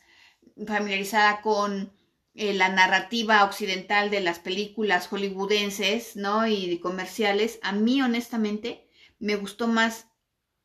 [0.67, 1.93] familiarizada con
[2.35, 6.47] eh, la narrativa occidental de las películas hollywoodenses, ¿no?
[6.47, 10.07] Y comerciales, a mí honestamente me gustó más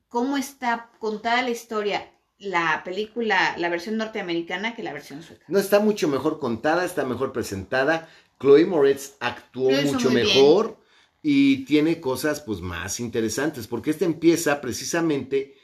[0.08, 2.10] cómo está contada la historia
[2.44, 5.46] la película, la versión norteamericana que la versión sueca.
[5.48, 8.10] No, está mucho mejor contada, está mejor presentada.
[8.40, 10.78] Chloe Moretz actuó mucho mejor
[11.22, 15.56] y tiene cosas pues más interesantes, porque este empieza precisamente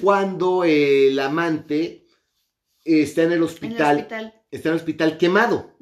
[0.00, 2.06] cuando el amante
[2.88, 4.08] está en el hospital,
[4.50, 5.76] está en el hospital quemado,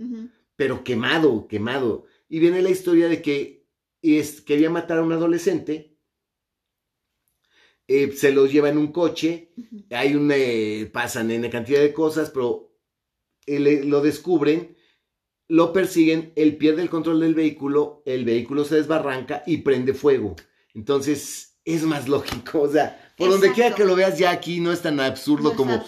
[0.56, 2.06] pero quemado, quemado.
[2.28, 3.66] Y viene la historia de que
[4.02, 5.96] es, quería matar a un adolescente,
[7.88, 9.52] eh, se los lleva en un coche,
[9.90, 12.76] hay un, eh, pasan en cantidad de cosas, pero
[13.46, 14.76] eh, lo descubren,
[15.48, 20.34] lo persiguen, él pierde el control del vehículo, el vehículo se desbarranca y prende fuego.
[20.74, 24.72] Entonces es más lógico, o sea, por donde quiera que lo veas ya aquí no
[24.72, 25.84] es tan absurdo como,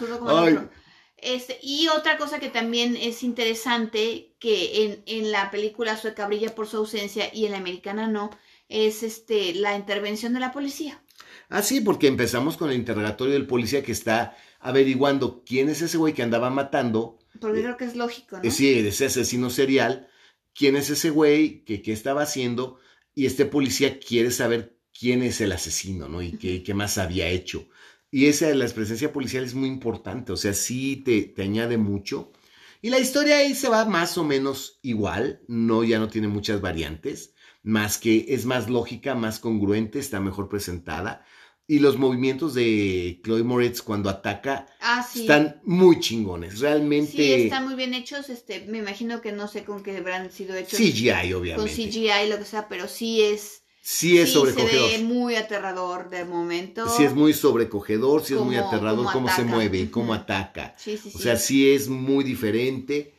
[1.22, 6.54] este, y otra cosa que también es interesante, que en, en, la película sueca brilla
[6.54, 8.30] por su ausencia y en la americana no,
[8.68, 11.02] es este, la intervención de la policía.
[11.48, 15.96] Ah, sí, porque empezamos con el interrogatorio del policía que está averiguando quién es ese
[15.96, 17.18] güey que andaba matando.
[17.40, 18.50] Porque creo que es lógico, ¿no?
[18.50, 20.08] Sí, ese asesino serial.
[20.54, 21.64] ¿Quién es ese güey?
[21.64, 22.80] ¿Qué, ¿Qué estaba haciendo?
[23.18, 26.22] y este policía quiere saber quién es el asesino, ¿no?
[26.22, 27.68] Y qué, qué más había hecho.
[28.10, 32.32] Y esa, la presencia policial es muy importante, o sea, sí te, te añade mucho.
[32.80, 36.60] Y la historia ahí se va más o menos igual, no, ya no tiene muchas
[36.60, 41.24] variantes, más que es más lógica, más congruente, está mejor presentada.
[41.70, 45.22] Y los movimientos de Chloe Moritz cuando ataca Ah, sí.
[45.22, 48.30] están muy chingones, realmente Sí, están muy bien hechos.
[48.30, 50.78] Este, me imagino que no sé con qué habrán sido hechos.
[50.80, 51.70] CGI, Con obviamente.
[51.74, 53.64] CGI, lo que sea, pero sí es.
[53.90, 54.90] Sí es sí sobrecogedor.
[54.90, 56.86] se ve muy aterrador de momento.
[56.94, 60.74] Sí es muy sobrecogedor, sí es muy aterrador cómo cómo se mueve, cómo ataca.
[60.76, 61.16] Sí, sí, sí.
[61.16, 63.14] O sea, sí es muy diferente.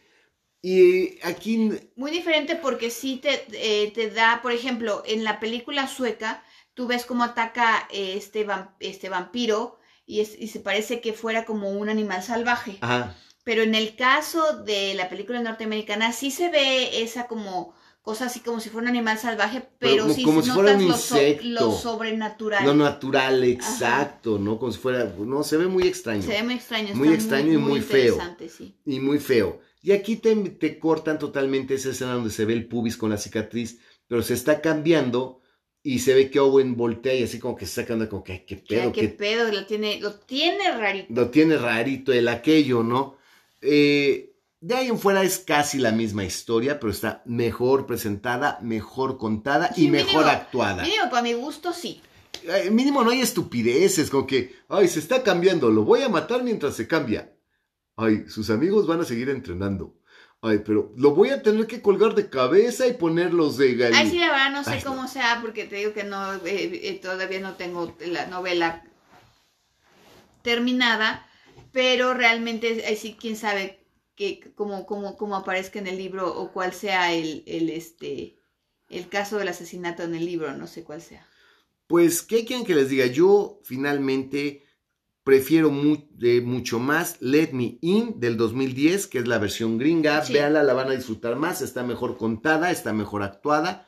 [0.61, 5.87] Y aquí, Muy diferente porque sí te, eh, te da, por ejemplo, en la película
[5.87, 6.43] sueca,
[6.75, 8.45] tú ves cómo ataca eh, este,
[8.79, 12.77] este vampiro y, es- y se parece que fuera como un animal salvaje.
[12.81, 17.73] ajá, Pero en el caso de la película norteamericana sí se ve esa como
[18.09, 20.87] cosa así como si fuera un animal salvaje, pero, como- sí como si fuera un
[20.87, 21.43] lo, so- insecto.
[21.47, 22.65] lo sobrenatural.
[22.65, 24.57] lo natural, exacto, ¿no?
[24.57, 26.23] Como si fuera, no, se ve muy extraño.
[26.23, 26.95] Se ve muy extraño.
[26.95, 28.17] Muy extraño y muy feo.
[28.57, 28.75] sí.
[28.85, 29.61] Y muy feo.
[29.81, 33.17] Y aquí te, te cortan totalmente esa escena donde se ve el pubis con la
[33.17, 35.41] cicatriz, pero se está cambiando
[35.83, 38.33] y se ve que Owen voltea y así como que se está quedando como que,
[38.33, 39.51] "Ay, qué ¿Qué, pedo, qué qué pedo?
[39.51, 41.13] Lo tiene, lo tiene rarito.
[41.13, 43.17] lo tiene rarito el aquello, ¿no?
[43.61, 44.28] Eh,
[44.61, 49.71] de ahí en fuera es casi la misma historia, pero está mejor presentada, mejor contada
[49.75, 50.83] y mejor actuada.
[50.83, 52.01] Mínimo, para mi gusto, sí.
[52.43, 56.43] Eh, mínimo no hay estupideces, como que, ay, se está cambiando, lo voy a matar
[56.43, 57.33] mientras se cambia.
[57.95, 59.95] Ay, sus amigos van a seguir entrenando.
[60.41, 64.09] Ay, pero lo voy a tener que colgar de cabeza y ponerlos de gal- Ay,
[64.09, 66.99] sí, la verdad no sé Ay, cómo sea, porque te digo que no, eh, eh,
[67.01, 68.83] todavía no tengo la novela
[70.41, 71.27] terminada,
[71.71, 73.78] pero realmente, ahí sí, quién sabe
[74.19, 78.37] que, cómo, cómo, cómo aparezca en el libro o cuál sea el, el, este,
[78.89, 81.25] el caso del asesinato en el libro, no sé cuál sea.
[81.87, 83.05] Pues, ¿qué quieren que les diga?
[83.05, 84.65] Yo finalmente
[85.23, 90.21] prefiero mu- eh, mucho más Let Me In del 2010, que es la versión gringa.
[90.25, 90.33] Sí.
[90.33, 93.87] Véanla, la van a disfrutar más, está mejor contada, está mejor actuada.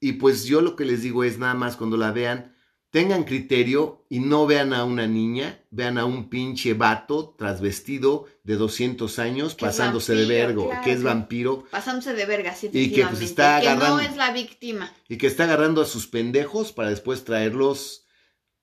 [0.00, 2.51] Y pues yo lo que les digo es nada más cuando la vean,
[2.92, 8.56] tengan criterio y no vean a una niña, vean a un pinche vato trasvestido de
[8.56, 12.92] 200 años Que pasándose de vergo, claro, que es vampiro Pasándose de verga, sí, Y
[12.92, 14.92] que, pues, está que no agarrando- es la víctima.
[15.08, 18.06] y que está agarrando a sus pendejos para después traerlos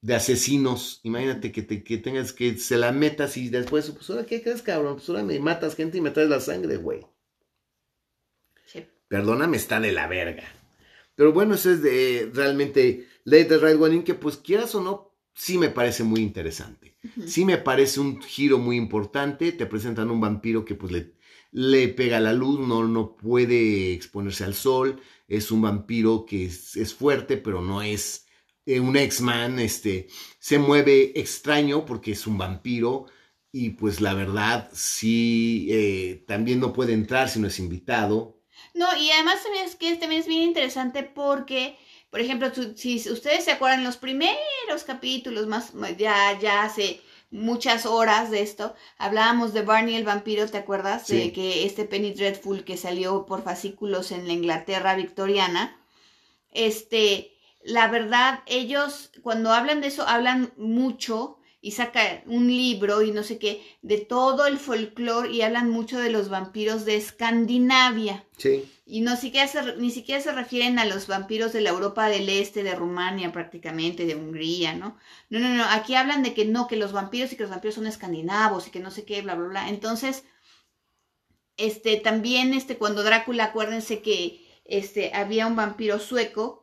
[0.02, 1.02] de asesinos.
[1.04, 4.62] Imagínate que, te, que tengas que se la metas y después, pues ahora qué crees,
[4.62, 7.02] cabrón, pues ahora me matas gente y me traes la sangre, güey.
[8.66, 8.86] Sí.
[9.08, 10.44] Perdóname, está de la verga.
[11.16, 14.82] Pero bueno, eso es de realmente Late the Right One In, que pues quieras o
[14.82, 16.98] no, sí me parece muy interesante.
[17.26, 19.52] Sí me parece un giro muy importante.
[19.52, 21.14] Te presentan un vampiro que pues le,
[21.52, 25.02] le pega la luz, no, no puede exponerse al sol.
[25.28, 28.26] Es un vampiro que es, es fuerte, pero no es
[28.66, 29.60] eh, un X-Man.
[29.60, 30.08] Este,
[30.40, 33.06] se mueve extraño porque es un vampiro.
[33.52, 38.40] Y pues la verdad, sí, eh, también no puede entrar si no es invitado.
[38.74, 41.78] No, y además también es que también es bien interesante porque,
[42.10, 48.32] por ejemplo, si ustedes se acuerdan, los primeros capítulos, más ya, ya hace muchas horas
[48.32, 51.04] de esto, hablábamos de Barney el vampiro, ¿te acuerdas?
[51.06, 51.18] Sí.
[51.18, 55.80] De que este Penny Dreadful que salió por fascículos en la Inglaterra victoriana,
[56.52, 63.12] este, la verdad, ellos cuando hablan de eso, hablan mucho y sacan un libro y
[63.12, 68.26] no sé qué, de todo el folclore y hablan mucho de los vampiros de Escandinavia.
[68.38, 68.72] Sí.
[68.86, 72.30] Y no siquiera se, ni siquiera se refieren a los vampiros de la Europa del
[72.30, 74.98] Este, de Rumania prácticamente, de Hungría, ¿no?
[75.30, 77.76] No, no, no, aquí hablan de que no, que los vampiros y que los vampiros
[77.76, 79.70] son escandinavos y que no sé qué, bla, bla, bla.
[79.70, 80.24] Entonces,
[81.58, 86.59] este, también, este, cuando Drácula, acuérdense que, este, había un vampiro sueco,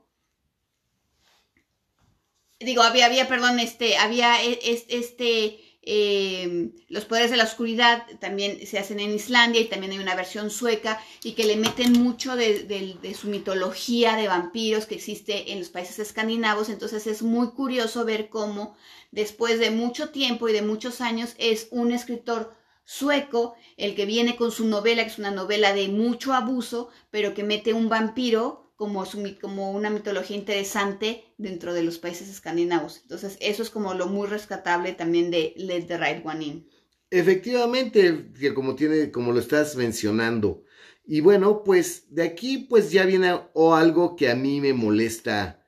[2.61, 8.05] digo, había, había, perdón, este, había e- es- este, eh, los poderes de la oscuridad
[8.21, 11.93] también se hacen en Islandia y también hay una versión sueca y que le meten
[11.93, 16.69] mucho de, de- de su mitología de vampiros que existe en los países escandinavos.
[16.71, 18.77] Entonces es muy curioso ver cómo
[19.13, 22.55] después de mucho tiempo y de muchos años es un escritor
[22.85, 27.35] sueco el que viene con su novela, que es una novela de mucho abuso, pero
[27.35, 33.01] que mete un vampiro como, una mitología interesante dentro de los países escandinavos.
[33.03, 36.69] Entonces, eso es como lo muy rescatable también de Let the Right One In.
[37.11, 40.65] Efectivamente, como tiene, como lo estás mencionando.
[41.07, 45.65] Y bueno, pues de aquí pues ya viene o algo que a mí me molesta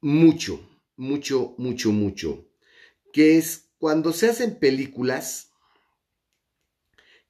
[0.00, 0.60] mucho,
[0.96, 2.48] mucho, mucho, mucho.
[3.12, 5.52] Que es cuando se hacen películas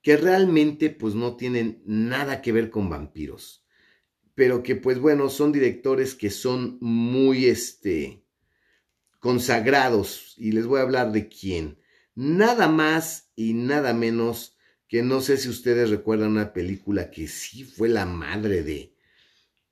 [0.03, 3.62] que realmente pues no tienen nada que ver con vampiros.
[4.35, 8.25] Pero que pues bueno, son directores que son muy este
[9.21, 11.79] consagrados y les voy a hablar de quién.
[12.15, 14.57] Nada más y nada menos
[14.89, 18.93] que no sé si ustedes recuerdan una película que sí fue la madre de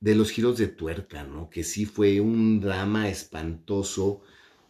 [0.00, 1.50] de los giros de tuerca, ¿no?
[1.50, 4.22] Que sí fue un drama espantoso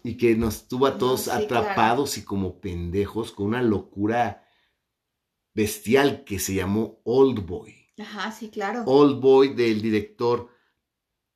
[0.02, 4.44] y que nos tuvo a todos atrapados y como pendejos con una locura
[5.54, 7.79] bestial que se llamó Old Boy.
[8.00, 8.84] Ajá, sí, claro.
[8.86, 10.48] Old Boy del director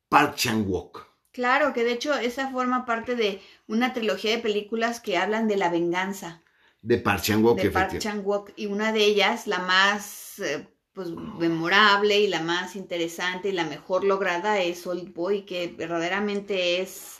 [0.09, 1.05] Park Chan-wook.
[1.31, 5.57] Claro, que de hecho esa forma parte de una trilogía de películas que hablan de
[5.57, 6.41] la venganza.
[6.81, 7.57] De Park Chan-wook.
[7.57, 8.51] De Park Chan-wook.
[8.55, 13.65] Y una de ellas, la más eh, pues, memorable y la más interesante y la
[13.65, 17.19] mejor lograda es Old Boy, que verdaderamente es,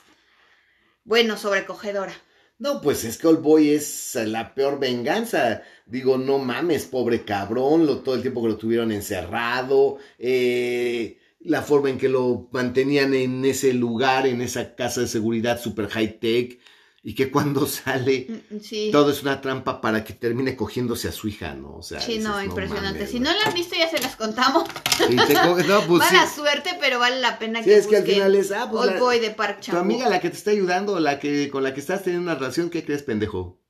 [1.04, 2.14] bueno, sobrecogedora.
[2.58, 5.62] No, pues es que Old Boy es la peor venganza.
[5.84, 11.62] Digo, no mames, pobre cabrón, lo, todo el tiempo que lo tuvieron encerrado, eh, la
[11.62, 16.18] forma en que lo mantenían en ese lugar, en esa casa de seguridad super high
[16.18, 16.58] tech,
[17.06, 21.28] y que cuando sale mm, todo es una trampa para que termine cogiéndose a su
[21.28, 21.76] hija, ¿no?
[21.76, 23.06] O sea, sí, no, impresionante.
[23.06, 24.68] si no la han visto ya se las contamos.
[25.08, 25.54] Y te no,
[25.86, 28.88] pues, Mala suerte, pero vale la pena sí, es que al final es, ah, pues,
[28.88, 31.72] Old Boy de Park Tu amiga la que te está ayudando, la que con la
[31.72, 33.62] que estás teniendo una relación, ¿qué crees, pendejo?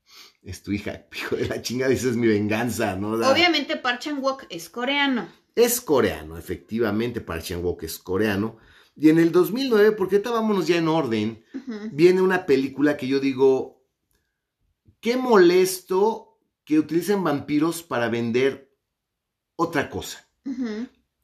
[0.42, 3.10] Es tu hija, hijo de la chingada, dices mi venganza, ¿no?
[3.30, 5.28] Obviamente Park Chan-wook es coreano.
[5.54, 8.56] Es coreano, efectivamente, Park Chan-wook es coreano.
[8.96, 11.44] Y en el 2009, porque ahorita vámonos ya en orden,
[11.92, 13.84] viene una película que yo digo,
[15.00, 18.74] qué molesto que utilicen vampiros para vender
[19.54, 20.26] otra cosa.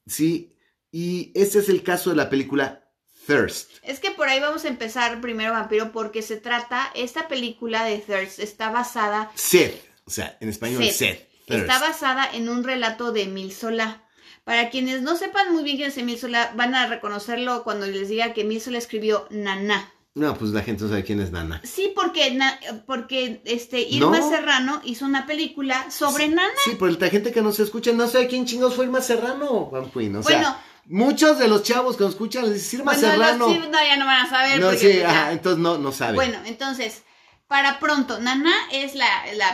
[0.05, 0.55] Sí,
[0.91, 2.91] y ese es el caso de la película
[3.25, 3.71] Thirst.
[3.81, 7.97] Es que por ahí vamos a empezar primero vampiro porque se trata, esta película de
[7.97, 9.31] Thirst está basada...
[9.33, 11.27] Seth, o sea, en español Seth.
[11.47, 14.02] Está basada en un relato de Emil Solá.
[14.43, 18.09] Para quienes no sepan muy bien quién es Emil Sola, van a reconocerlo cuando les
[18.09, 19.93] diga que Emil Sola escribió Nana.
[20.15, 21.59] No, pues la gente no sabe quién es Nana.
[21.63, 22.37] Sí, porque,
[22.85, 26.53] porque este, Irma Serrano hizo una película sobre Nana.
[26.63, 29.89] Sí, pero la gente que nos escucha no sabe quién chingos fue Irma Serrano, Juan
[29.89, 30.17] Queen.
[30.17, 33.47] O sea, bueno, muchos de los chavos que nos escuchan les dicen Irma Serrano.
[33.47, 34.59] no, ya no van a saber.
[34.59, 36.15] No, sí, pues entonces no, no saben.
[36.15, 37.01] Bueno, entonces,
[37.53, 39.05] para pronto, Nana es la,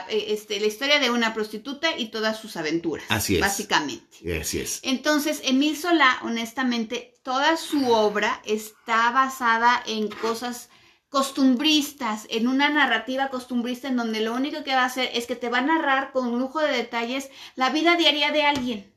[0.08, 3.06] eh, este, la historia de una prostituta y todas sus aventuras.
[3.10, 3.42] Así es.
[3.42, 4.40] Básicamente.
[4.40, 4.80] Así es.
[4.84, 10.70] Entonces, Emil Solá, honestamente, toda su obra está basada en cosas
[11.10, 15.36] costumbristas, en una narrativa costumbrista en donde lo único que va a hacer es que
[15.36, 18.94] te va a narrar con lujo de detalles la vida diaria de alguien.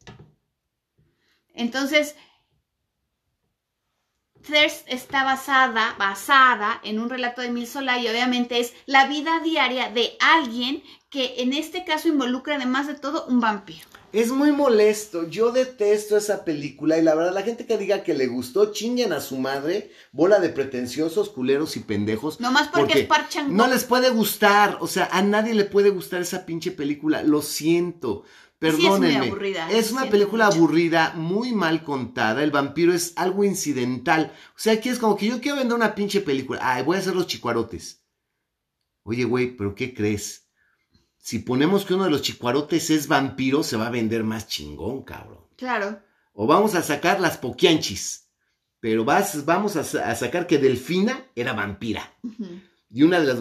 [1.54, 2.14] Entonces,
[4.42, 9.40] Thirst está basada, basada en un relato de Emil Solá y obviamente es la vida
[9.40, 13.86] diaria de alguien que en este caso involucra además de todo un vampiro.
[14.12, 18.12] Es muy molesto, yo detesto esa película y la verdad la gente que diga que
[18.12, 22.38] le gustó chinguen a su madre, bola de pretenciosos, culeros y pendejos.
[22.38, 23.56] Nomás porque, es parchan.
[23.56, 27.40] No les puede gustar, o sea, a nadie le puede gustar esa pinche película, lo
[27.40, 28.24] siento.
[28.62, 29.26] Perdónenme.
[29.26, 32.44] es, aburrida, es una película aburrida, muy mal contada.
[32.44, 34.32] El vampiro es algo incidental.
[34.50, 36.60] O sea, aquí es como que yo quiero vender una pinche película.
[36.62, 38.04] Ay, voy a hacer los chicuarotes.
[39.02, 40.46] Oye, güey, ¿pero qué crees?
[41.18, 45.02] Si ponemos que uno de los chicuarotes es vampiro, se va a vender más chingón,
[45.02, 45.44] cabrón.
[45.56, 46.00] Claro.
[46.32, 48.28] O vamos a sacar las poquianchis.
[48.78, 49.82] Pero vas, vamos a,
[50.14, 52.16] sacar que Delfina era vampira
[52.94, 53.38] y una de las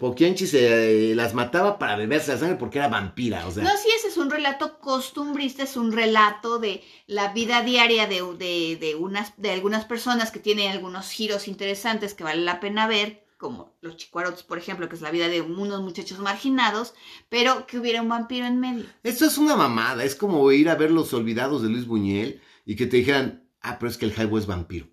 [0.00, 3.46] Poquianchis se las mataba para beberse la sangre porque era vampira.
[3.46, 3.62] O sea.
[3.62, 8.76] No, sí, ese es un relato costumbrista, es un relato de la vida diaria de,
[8.80, 13.24] de, unas, de algunas personas que tienen algunos giros interesantes que vale la pena ver,
[13.36, 16.94] como los chicuarotes, por ejemplo, que es la vida de unos muchachos marginados,
[17.28, 18.86] pero que hubiera un vampiro en medio.
[19.04, 22.74] Esto es una mamada, es como ir a ver Los Olvidados de Luis Buñuel y
[22.74, 24.88] que te dijeran, ah, pero es que el Jaibo es vampiro.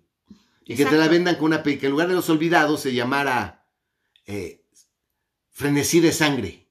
[0.66, 2.92] Y que te la vendan con una película, que en lugar de Los Olvidados se
[2.92, 3.64] llamara
[4.26, 4.64] eh,
[5.50, 6.66] Frenesí de Sangre.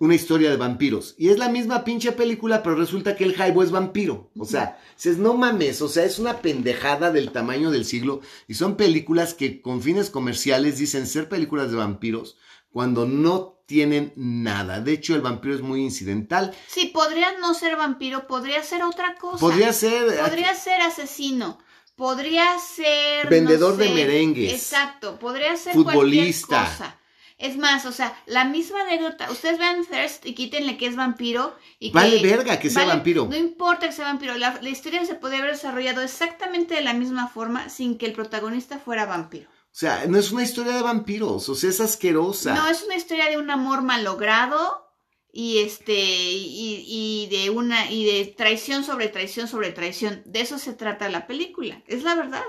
[0.00, 1.14] Una historia de vampiros.
[1.16, 4.32] Y es la misma pinche película, pero resulta que el Jaibo es vampiro.
[4.36, 8.20] O sea, dices, no mames, o sea, es una pendejada del tamaño del siglo.
[8.48, 12.36] Y son películas que con fines comerciales dicen ser películas de vampiros
[12.72, 14.80] cuando no tienen nada.
[14.80, 16.52] De hecho, el vampiro es muy incidental.
[16.66, 19.38] Sí, podría no ser vampiro, podría ser otra cosa.
[19.38, 20.18] Podría ser.
[20.18, 21.58] Podría ser asesino
[22.00, 24.54] podría ser vendedor de merengues.
[24.54, 26.64] Exacto, podría ser futbolista.
[26.64, 26.96] cosa.
[27.36, 29.30] Es más, o sea, la misma anécdota.
[29.30, 31.54] Ustedes vean Thirst y quítenle que es vampiro.
[31.78, 33.26] Y vale verga que sea vampiro.
[33.26, 34.34] No importa que sea vampiro.
[34.38, 38.78] La, historia se podría haber desarrollado exactamente de la misma forma sin que el protagonista
[38.78, 39.50] fuera vampiro.
[39.50, 42.54] O sea, no es una historia de vampiros, o sea, es asquerosa.
[42.54, 44.89] No, es una historia de un amor malogrado
[45.32, 50.22] y este y, de una y de traición sobre traición sobre traición.
[50.24, 52.42] De eso se trata la película, es la verdad.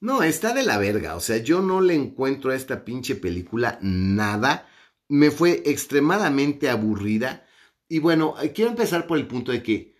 [0.00, 3.78] No, está de la verga, o sea, yo no le encuentro a esta pinche película
[3.82, 4.68] nada.
[5.08, 7.46] Me fue extremadamente aburrida.
[7.88, 9.96] Y bueno, quiero empezar por el punto de que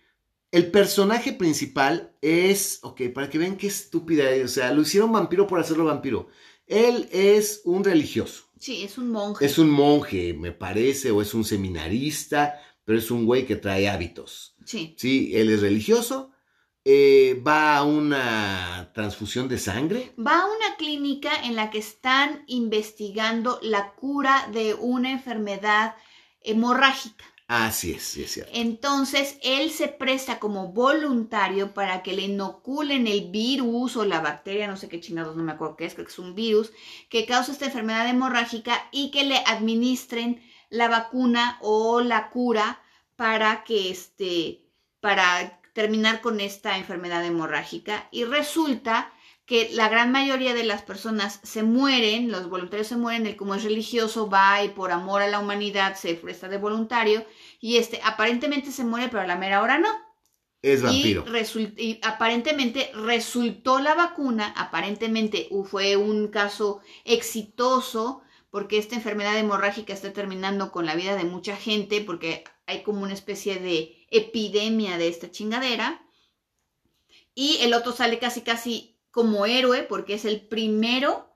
[0.51, 5.11] el personaje principal es, ok, para que vean qué estúpida es, o sea, lo hicieron
[5.11, 6.29] vampiro por hacerlo vampiro.
[6.67, 8.50] Él es un religioso.
[8.61, 9.43] Sí, es un monje.
[9.43, 13.89] Es un monje, me parece, o es un seminarista, pero es un güey que trae
[13.89, 14.55] hábitos.
[14.65, 14.95] Sí.
[14.99, 16.31] Sí, él es religioso,
[16.85, 20.13] eh, va a una transfusión de sangre.
[20.15, 25.95] Va a una clínica en la que están investigando la cura de una enfermedad
[26.41, 27.25] hemorrágica.
[27.53, 28.49] Así es, sí es cierto.
[28.55, 34.67] Entonces, él se presta como voluntario para que le inoculen el virus o la bacteria,
[34.67, 36.71] no sé qué chingados, no me acuerdo qué es, creo que es un virus,
[37.09, 42.81] que causa esta enfermedad hemorrágica y que le administren la vacuna o la cura
[43.17, 44.63] para que este,
[45.01, 48.07] para terminar con esta enfermedad hemorrágica.
[48.11, 49.11] Y resulta
[49.51, 53.53] que la gran mayoría de las personas se mueren, los voluntarios se mueren, el como
[53.53, 57.25] es religioso va y por amor a la humanidad se presta de voluntario
[57.59, 59.89] y este aparentemente se muere pero a la mera hora no.
[60.61, 61.25] Es vampiro.
[61.57, 68.21] Y, y aparentemente resultó la vacuna, aparentemente fue un caso exitoso
[68.51, 73.01] porque esta enfermedad hemorrágica está terminando con la vida de mucha gente porque hay como
[73.01, 76.01] una especie de epidemia de esta chingadera.
[77.35, 81.29] Y el otro sale casi casi como héroe porque es el primero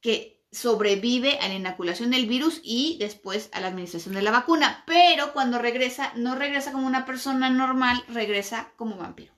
[0.00, 4.84] que sobrevive a la inoculación del virus y después a la administración de la vacuna.
[4.86, 9.32] Pero cuando regresa, no regresa como una persona normal, regresa como vampiro.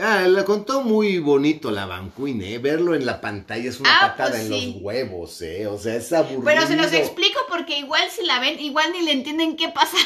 [0.00, 2.58] Ah, la contó muy bonito la Van ¿eh?
[2.58, 5.66] Verlo en la pantalla es una ah, patada pues en los huevos, ¿eh?
[5.66, 6.44] O sea, es aburrido.
[6.44, 9.96] Pero se los explico porque igual si la ven, igual ni le entienden qué pasa.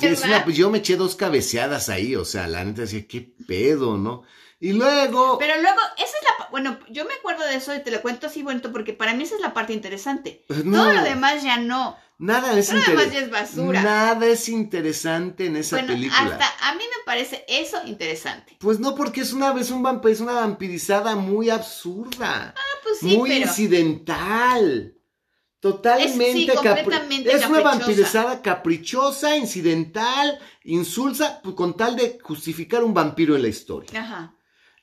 [0.44, 4.22] pues yo me eché dos cabeceadas ahí, o sea, la neta decía, qué pedo, ¿no?
[4.60, 5.38] Y luego...
[5.38, 6.48] Pero luego, esa es la...
[6.50, 9.24] Bueno, yo me acuerdo de eso y te lo cuento así, bueno, porque para mí
[9.24, 10.44] esa es la parte interesante.
[10.46, 11.96] Pues Todo lo demás ya no.
[12.18, 13.18] Nada es interesante.
[13.18, 13.82] es basura.
[13.82, 16.20] Nada es interesante en esa bueno, película.
[16.20, 18.58] Hasta a mí me parece eso interesante.
[18.60, 22.54] Pues no, porque es una, es un es una vampirizada muy absurda.
[22.54, 24.94] Ah, pues sí, Muy incidental.
[25.60, 26.52] Totalmente
[27.32, 33.42] es, es una vampirizada caprichosa, incidental, insulsa, pues, con tal de justificar un vampiro en
[33.42, 34.02] la historia.
[34.02, 34.34] Ajá.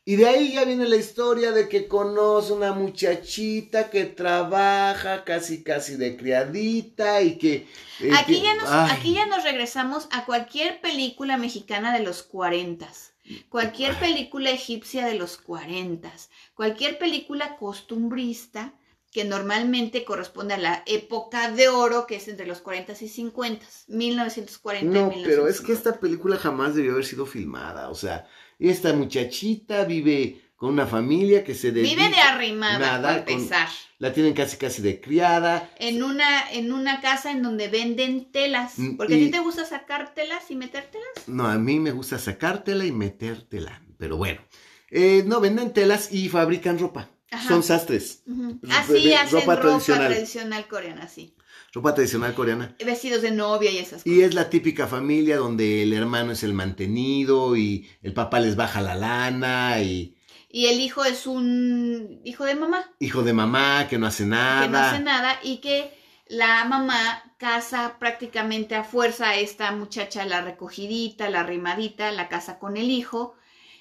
[0.07, 5.63] Y de ahí ya viene la historia de que conoce una muchachita que trabaja casi
[5.63, 7.67] casi de criadita y que...
[7.99, 13.15] Eh, aquí, ya nos, aquí ya nos regresamos a cualquier película mexicana de los cuarentas,
[13.49, 18.75] cualquier película egipcia de los cuarentas, cualquier película costumbrista
[19.11, 23.65] que normalmente corresponde a la época de oro que es entre los 40 y 50,
[23.87, 25.29] 1940 no, y 1950.
[25.29, 28.25] pero es que esta película jamás debió haber sido filmada, o sea
[28.59, 31.95] esta muchachita vive con una familia que se dedica...
[31.95, 35.71] Vive de arrimada, nada, para la tienen casi casi de criada.
[35.79, 38.77] En una, en una casa en donde venden telas.
[38.77, 41.07] Mm, Porque a ti te gusta sacar telas y metértelas.
[41.27, 43.81] No, a mí me gusta sacártela y metértela.
[43.97, 44.41] Pero bueno.
[44.89, 47.09] Eh, no, venden telas y fabrican ropa.
[47.47, 48.23] Son sastres.
[48.71, 50.13] Así hacen ropa, tradicional.
[50.13, 51.33] tradicional coreana, sí
[51.77, 52.75] ropa tradicional coreana.
[52.83, 54.07] Vestidos de novia y esas cosas.
[54.07, 58.55] Y es la típica familia donde el hermano es el mantenido y el papá les
[58.55, 60.15] baja la lana y...
[60.49, 62.89] Y el hijo es un hijo de mamá.
[62.99, 64.63] Hijo de mamá que no hace nada.
[64.63, 65.93] Que no hace nada y que
[66.27, 72.57] la mamá casa prácticamente a fuerza a esta muchacha, la recogidita, la rimadita, la casa
[72.57, 73.35] con el hijo.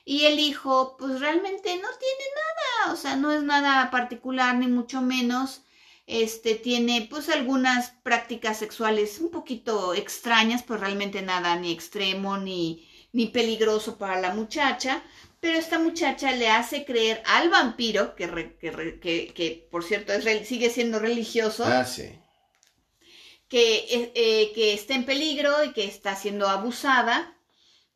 [0.04, 4.66] Y el hijo, pues realmente no tiene nada, o sea, no es nada particular, ni
[4.66, 5.62] mucho menos
[6.06, 12.88] este tiene pues algunas prácticas sexuales un poquito extrañas, pues realmente nada ni extremo ni,
[13.12, 15.02] ni peligroso para la muchacha,
[15.40, 20.70] pero esta muchacha le hace creer al vampiro, que, que, que, por cierto es, sigue
[20.70, 21.86] siendo religioso, ah,
[23.48, 27.36] que, eh, eh, que está en peligro y que está siendo abusada,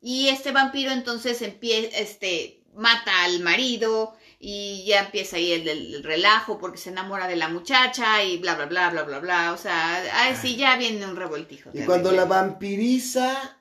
[0.01, 6.59] y este vampiro entonces empieza, este, mata al marido, y ya empieza ahí el, relajo
[6.59, 9.53] porque se enamora de la muchacha y bla, bla, bla, bla, bla, bla.
[9.53, 11.69] O sea, ay, sí, ya viene un revoltijo.
[11.75, 13.61] Y cuando la vampiriza,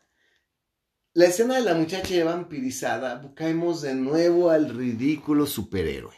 [1.14, 6.16] la escena de la muchacha ya vampirizada, caemos de nuevo al ridículo superhéroe.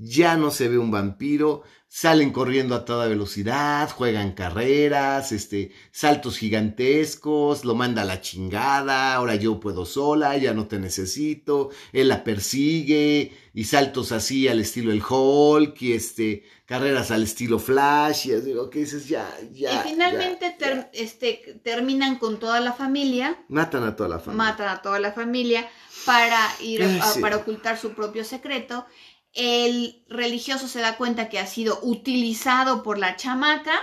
[0.00, 6.38] Ya no se ve un vampiro, salen corriendo a toda velocidad, juegan carreras, este, saltos
[6.38, 12.08] gigantescos, lo manda a la chingada, ahora yo puedo sola, ya no te necesito, él
[12.08, 18.28] la persigue, y saltos así al estilo el Hulk, y este, carreras al estilo Flash,
[18.28, 19.06] y digo, que dices?
[19.06, 19.84] Ya, ya.
[19.84, 20.56] Y finalmente
[20.94, 23.44] Este, terminan con toda la familia.
[23.48, 24.44] Matan a toda la familia.
[24.44, 25.68] Matan a toda la familia
[26.06, 26.82] para ir
[27.20, 28.86] para ocultar su propio secreto
[29.32, 33.74] el religioso se da cuenta que ha sido utilizado por la chamaca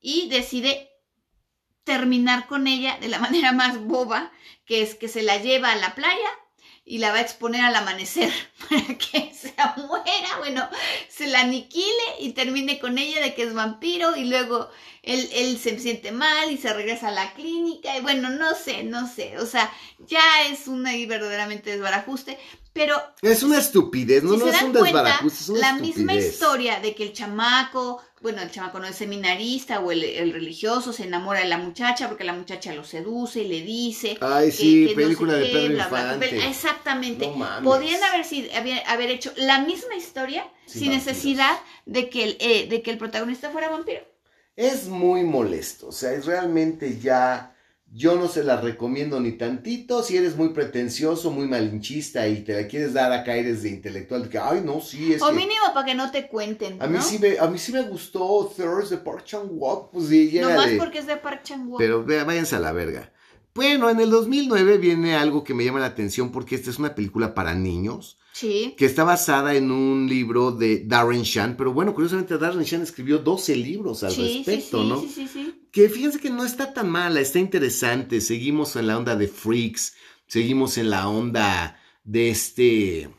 [0.00, 0.90] y decide
[1.84, 4.32] terminar con ella de la manera más boba,
[4.66, 6.30] que es que se la lleva a la playa
[6.86, 8.30] y la va a exponer al amanecer
[8.68, 9.54] para que se
[9.86, 10.68] muera, bueno,
[11.08, 14.70] se la aniquile y termine con ella de que es vampiro y luego
[15.02, 19.06] él, se siente mal y se regresa a la clínica y bueno, no sé, no
[19.06, 22.38] sé, o sea, ya es un ahí verdaderamente desbarajuste,
[22.74, 23.00] pero...
[23.22, 27.04] Es una estupidez, no, no es un desbarajuste, es una La misma historia de que
[27.04, 31.56] el chamaco, bueno, el chamaco no es seminarista o el, religioso se enamora de la
[31.58, 34.18] muchacha porque la muchacha lo seduce y le dice...
[34.20, 36.48] Ay, sí, película de Pedro Infante.
[36.48, 37.32] exactamente.
[37.62, 41.56] Podrían haber, haber, hecho la misma historia sin, necesidad
[41.86, 44.02] de que, el, eh, de que el protagonista fuera vampiro.
[44.56, 47.53] Es muy molesto, o sea, es realmente ya
[47.96, 52.60] yo no se la recomiendo ni tantito si eres muy pretencioso, muy malinchista y te
[52.60, 54.28] la quieres dar a caer desde intelectual.
[54.28, 56.82] Que, Ay, no, sí, es O mínimo para que no te cuenten.
[56.82, 59.92] A, mí sí me, a mí sí me gustó Thirst de Park Chan Wook.
[59.92, 61.78] Pues sí, No más porque es de Park Chan Wook.
[61.78, 63.12] Pero váyanse a la verga.
[63.54, 66.96] Bueno, en el 2009 viene algo que me llama la atención porque esta es una
[66.96, 68.18] película para niños.
[68.34, 68.74] Sí.
[68.76, 71.56] Que está basada en un libro de Darren Shan.
[71.56, 75.00] Pero bueno, curiosamente Darren Shan escribió 12 libros al respecto, sí, ¿no?
[75.00, 78.96] Sí, sí, sí que fíjense que no está tan mala, está interesante, seguimos en la
[78.96, 79.94] onda de Freaks,
[80.28, 83.10] seguimos en la onda de este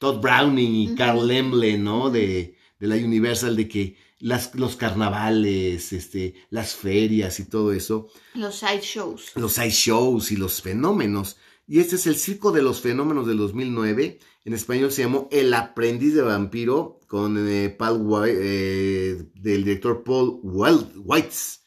[0.00, 2.10] Todd Browning y Carl Lemble, ¿no?
[2.10, 8.08] De, de, la Universal, de que las, los carnavales, este, las ferias y todo eso.
[8.34, 9.30] Los side shows.
[9.36, 11.36] Los side shows y los fenómenos.
[11.68, 14.18] Y este es el Circo de los Fenómenos del 2009.
[14.46, 20.40] En español se llamó El Aprendiz de Vampiro, con eh, Paul, eh, del director Paul
[20.42, 21.60] Weitz.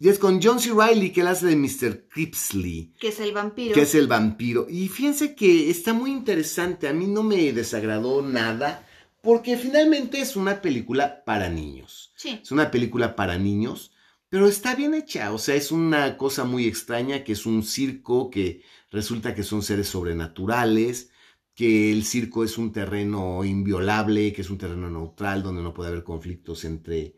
[0.00, 0.72] Y es con John C.
[0.74, 2.08] Reilly, que él hace de Mr.
[2.08, 2.92] Cripsley.
[2.98, 3.72] Que es el vampiro.
[3.72, 4.66] Que es el vampiro.
[4.68, 6.88] Y fíjense que está muy interesante.
[6.88, 8.84] A mí no me desagradó nada.
[9.22, 12.12] Porque finalmente es una película para niños.
[12.16, 12.40] Sí.
[12.42, 13.92] Es una película para niños.
[14.28, 15.32] Pero está bien hecha.
[15.32, 17.24] O sea, es una cosa muy extraña.
[17.24, 18.30] Que es un circo.
[18.30, 21.10] Que resulta que son seres sobrenaturales.
[21.54, 24.32] Que el circo es un terreno inviolable.
[24.32, 25.42] Que es un terreno neutral.
[25.42, 27.16] Donde no puede haber conflictos entre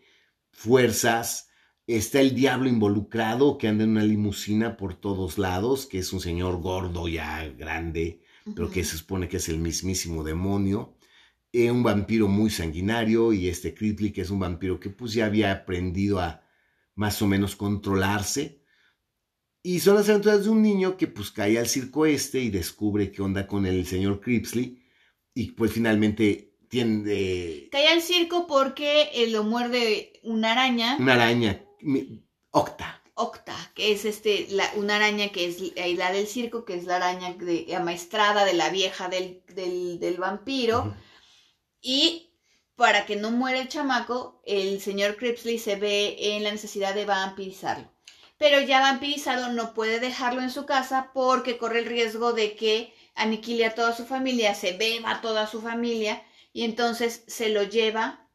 [0.50, 1.48] fuerzas
[1.88, 6.20] Está el diablo involucrado que anda en una limusina por todos lados, que es un
[6.20, 8.20] señor gordo ya grande,
[8.54, 10.98] pero que se supone que es el mismísimo demonio.
[11.50, 15.24] Eh, un vampiro muy sanguinario y este Critley que es un vampiro que pues ya
[15.24, 16.42] había aprendido a
[16.98, 18.60] más o menos controlarse.
[19.62, 23.12] Y son las aventuras de un niño que pues cae al circo este y descubre
[23.12, 24.82] qué onda con el señor Cripsley
[25.32, 27.68] y pues finalmente tiende...
[27.70, 30.96] Cae al circo porque lo muerde una araña.
[30.98, 31.64] Una araña
[32.50, 33.02] Octa.
[33.14, 35.60] Octa, que es este, la, una araña que es
[35.96, 40.94] la del circo, que es la araña de, amaestrada de la vieja del, del, vampiro.
[41.80, 42.27] Y
[42.78, 47.04] para que no muera el chamaco, el señor Cripsley se ve en la necesidad de
[47.04, 47.92] vampirizarlo.
[48.38, 52.94] Pero ya vampirizado no puede dejarlo en su casa porque corre el riesgo de que
[53.16, 56.22] aniquile a toda su familia, se beba a toda su familia
[56.52, 58.28] y entonces se lo lleva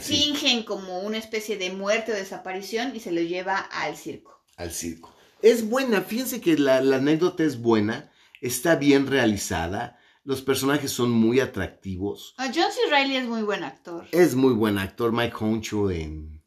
[0.00, 4.42] fingen como una especie de muerte o desaparición y se lo lleva al circo.
[4.56, 5.14] Al circo.
[5.42, 8.10] Es buena, fíjense que la, anécdota es buena,
[8.40, 9.95] está bien realizada,
[10.26, 12.34] los personajes son muy atractivos.
[12.36, 12.90] Ah, John C.
[12.90, 14.06] Reilly es muy buen actor.
[14.10, 16.42] Es muy buen actor, Mike Honcho en...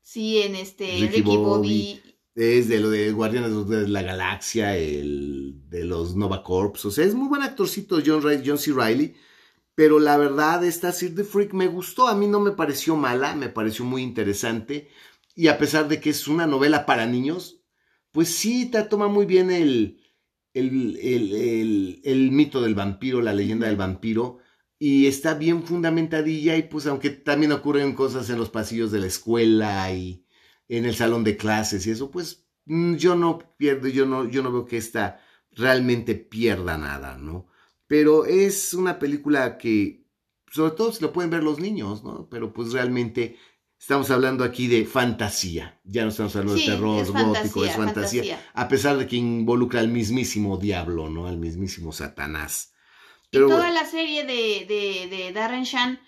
[0.00, 2.00] Sí, en este Ricky, Bobby.
[2.34, 6.82] Es de lo de Guardianes de la Galaxia, el de los Nova Corps.
[6.86, 8.72] O sea, es muy buen actorcito John, John C.
[8.72, 9.14] Reilly
[9.78, 13.36] pero la verdad esta Sir the Freak me gustó, a mí no me pareció mala,
[13.36, 14.88] me pareció muy interesante
[15.36, 17.62] y a pesar de que es una novela para niños,
[18.10, 20.00] pues sí te toma muy bien el,
[20.54, 24.38] el, el, mito del vampiro, la leyenda del vampiro
[24.78, 29.06] y está bien fundamentadilla y pues aunque también ocurren cosas en los pasillos de la
[29.06, 30.24] escuela y
[30.68, 34.42] en el salón de clases y eso, pues mm, yo no pierdo, yo no, yo
[34.42, 35.20] no veo que esta
[35.52, 37.48] realmente pierda nada, ¿no?
[37.86, 40.06] Pero es una película que,
[40.50, 42.28] sobre todo, se lo pueden ver los niños, ¿no?
[42.30, 43.36] Pero pues realmente
[43.78, 45.80] estamos hablando aquí de fantasía.
[45.84, 49.88] Ya no estamos hablando de terror gótico, es fantasía, A pesar de que involucra al
[49.88, 51.26] mismísimo diablo, ¿no?
[51.26, 52.72] Al mismísimo Satanás.
[53.30, 56.00] y toda la serie de, de, de Darren Shan,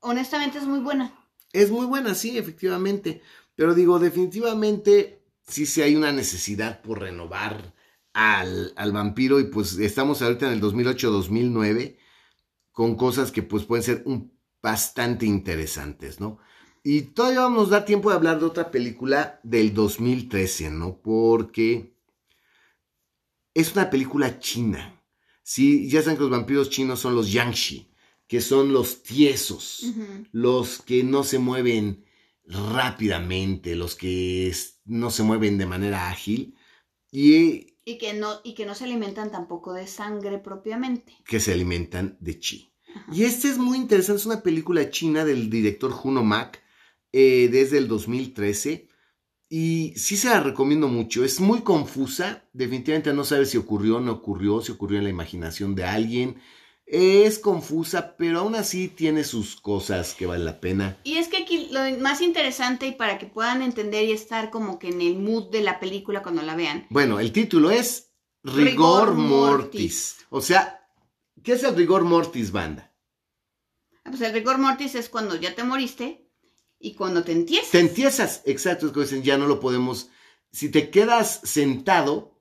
[0.00, 1.14] honestamente es muy buena.
[1.52, 3.22] Es muy buena, sí, efectivamente.
[3.54, 7.74] Pero digo, definitivamente sí, sí hay una necesidad por renovar
[8.12, 11.96] al, al vampiro y pues estamos ahorita en el 2008-2009
[12.72, 16.38] con cosas que pues pueden ser un, bastante interesantes, ¿no?
[16.82, 20.96] Y todavía vamos a dar tiempo de hablar de otra película del 2013, ¿no?
[21.02, 21.92] Porque
[23.52, 24.98] es una película china.
[25.42, 27.90] Sí, ya saben que los vampiros chinos son los Yangshi,
[28.26, 29.84] que son los tiesos,
[30.32, 32.04] los que no se mueven
[32.44, 34.54] rápidamente, los que
[34.84, 36.56] no se mueven de manera ágil.
[37.10, 41.12] Y, y, que no, y que no se alimentan tampoco de sangre propiamente.
[41.26, 42.72] Que se alimentan de chi.
[43.12, 46.62] Y este es muy interesante, es una película china del director Juno Mac
[47.12, 48.88] eh, desde el 2013.
[49.48, 51.24] Y sí se la recomiendo mucho.
[51.24, 52.48] Es muy confusa.
[52.52, 56.40] Definitivamente no sabes si ocurrió o no ocurrió, si ocurrió en la imaginación de alguien.
[56.86, 60.98] Es confusa, pero aún así tiene sus cosas que vale la pena.
[61.04, 64.78] Y es que aquí lo más interesante y para que puedan entender y estar como
[64.78, 66.86] que en el mood de la película cuando la vean.
[66.90, 68.10] Bueno, el título es
[68.42, 70.16] Rigor, mortis.
[70.30, 70.88] O sea,
[71.42, 72.94] ¿qué es el rigor mortis, banda?
[74.04, 76.29] Ah, pues el rigor mortis es cuando ya te moriste
[76.80, 77.70] y cuando te entiesas.
[77.70, 80.10] Te entiesas, exacto, es que dicen, ya no lo podemos.
[80.50, 82.40] Si te quedas sentado,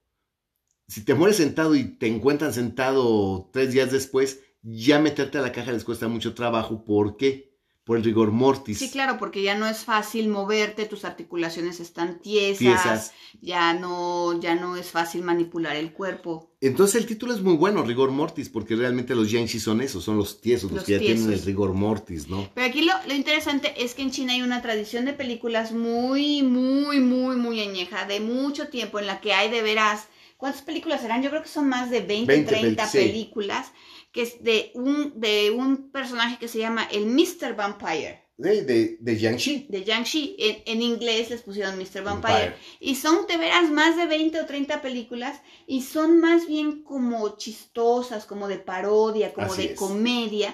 [0.88, 5.52] si te mueres sentado y te encuentran sentado tres días después, ya meterte a la
[5.52, 6.86] caja les cuesta mucho trabajo.
[6.86, 7.49] ¿Por qué?
[7.90, 8.78] Por el rigor mortis.
[8.78, 14.54] Sí, claro, porque ya no es fácil moverte, tus articulaciones están tiesas, ya no ya
[14.54, 16.52] no es fácil manipular el cuerpo.
[16.62, 20.18] Entonces el título es muy bueno, rigor mortis, porque realmente los yanshi son esos, son
[20.18, 22.48] los tiesos, los, que ya tienen el rigor mortis, ¿no?
[22.54, 26.44] Pero aquí lo, lo, interesante es que en China hay una tradición de películas muy,
[26.44, 30.06] muy, muy, muy añeja, de mucho tiempo, en la que hay de veras,
[30.38, 31.24] ¿cuántas películas serán?
[31.24, 33.72] Yo creo que son más de 20, 30 películas
[34.20, 37.56] que es de un, de un personaje que se llama el Mr.
[37.56, 38.26] Vampire.
[38.36, 39.16] De, de, de.
[39.16, 39.86] De.
[39.86, 42.04] En, en, inglés les pusieron Mr.
[42.04, 42.54] Vampire.
[42.82, 47.38] Y son de veras más de 20 o 30 películas y son más bien como
[47.38, 50.54] chistosas, como de parodia, como de comedia.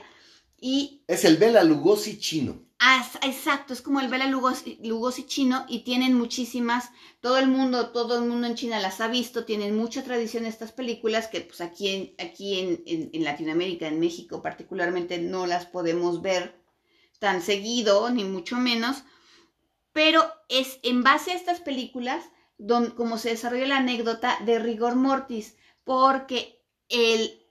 [0.62, 2.65] Y es el Bela Lugosi chino.
[3.22, 8.30] Exacto, es como el Bela Lugosi, chino y tienen muchísimas, todo el mundo, todo el
[8.30, 12.16] mundo en China las ha visto, tienen mucha tradición estas películas que pues aquí en,
[12.20, 16.62] aquí en, en, Latinoamérica, en México particularmente, no las podemos ver
[17.20, 19.04] tan seguido, ni mucho menos,
[19.94, 22.26] pero es en base a estas películas
[22.58, 27.45] donde, como se desarrolla la anécdota de rigor mortis, porque el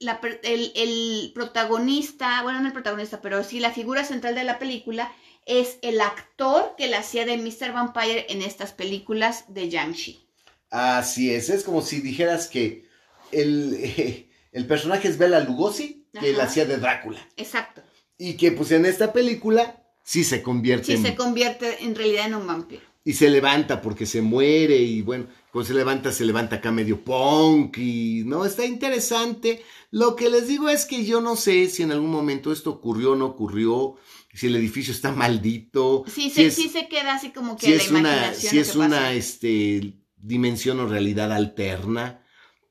[0.00, 5.12] el, protagonista, bueno, no el protagonista, pero sí la figura central de la película
[5.46, 7.72] es el actor que la hacía de Mr.
[7.72, 10.24] Vampire en estas películas de Jiangxi.
[10.70, 12.86] Así es, es como si dijeras que
[13.32, 17.26] el, el personaje es Bela Lugosi, que la hacía de Drácula.
[17.36, 17.82] Exacto.
[18.18, 22.34] Y que pues en esta película sí se convierte sí se convierte en realidad en
[22.34, 22.82] un vampiro.
[23.04, 27.02] Y se levanta porque se muere y bueno, cuando se levanta, se levanta acá medio
[27.02, 29.62] punk y no, está interesante.
[29.90, 33.12] Lo que les digo es que yo no sé si en algún momento esto ocurrió
[33.12, 33.96] o no ocurrió,
[34.34, 36.04] si el edificio está maldito.
[36.06, 38.04] Sí, sí, sí se queda así como que la imaginación.
[38.04, 42.22] Una, si es una este, dimensión o realidad alterna.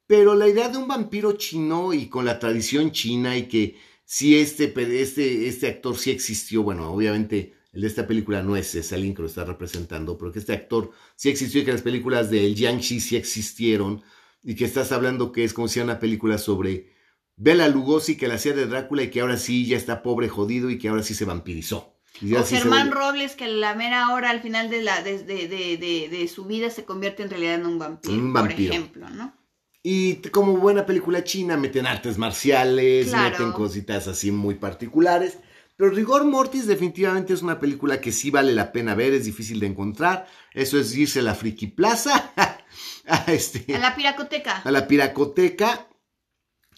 [0.05, 4.38] Pero la idea de un vampiro chino y con la tradición china y que si
[4.38, 8.95] este, este, este actor sí existió, bueno, obviamente el de esta película no es ese
[8.95, 12.32] alguien que lo está representando, pero que este actor sí existió y que las películas
[12.32, 14.01] de El Jiangxi sí existieron
[14.41, 16.95] y que estás hablando que es como si era una película sobre
[17.36, 20.71] Bela Lugosi que la hacía de Drácula y que ahora sí ya está pobre, jodido
[20.71, 21.99] y que ahora sí se vampirizó.
[22.19, 26.71] o Germán Robles que la mera hora al final de, la, de, de, su vida
[26.71, 28.69] se convierte en realidad en un vampiro, un vampiro.
[28.69, 29.38] por ejemplo, ¿no?
[29.84, 35.38] Y como buena película china meten artes marciales, meten cositas así muy particulares.
[35.78, 39.59] Pero Rigor Mortis definitivamente es una película que sí vale la pena ver, es difícil
[39.59, 40.28] de encontrar.
[40.51, 42.34] Eso es irse a la Friki Plaza,
[43.07, 44.57] a, este, a la Piracoteca.
[44.63, 45.88] A la Piracoteca.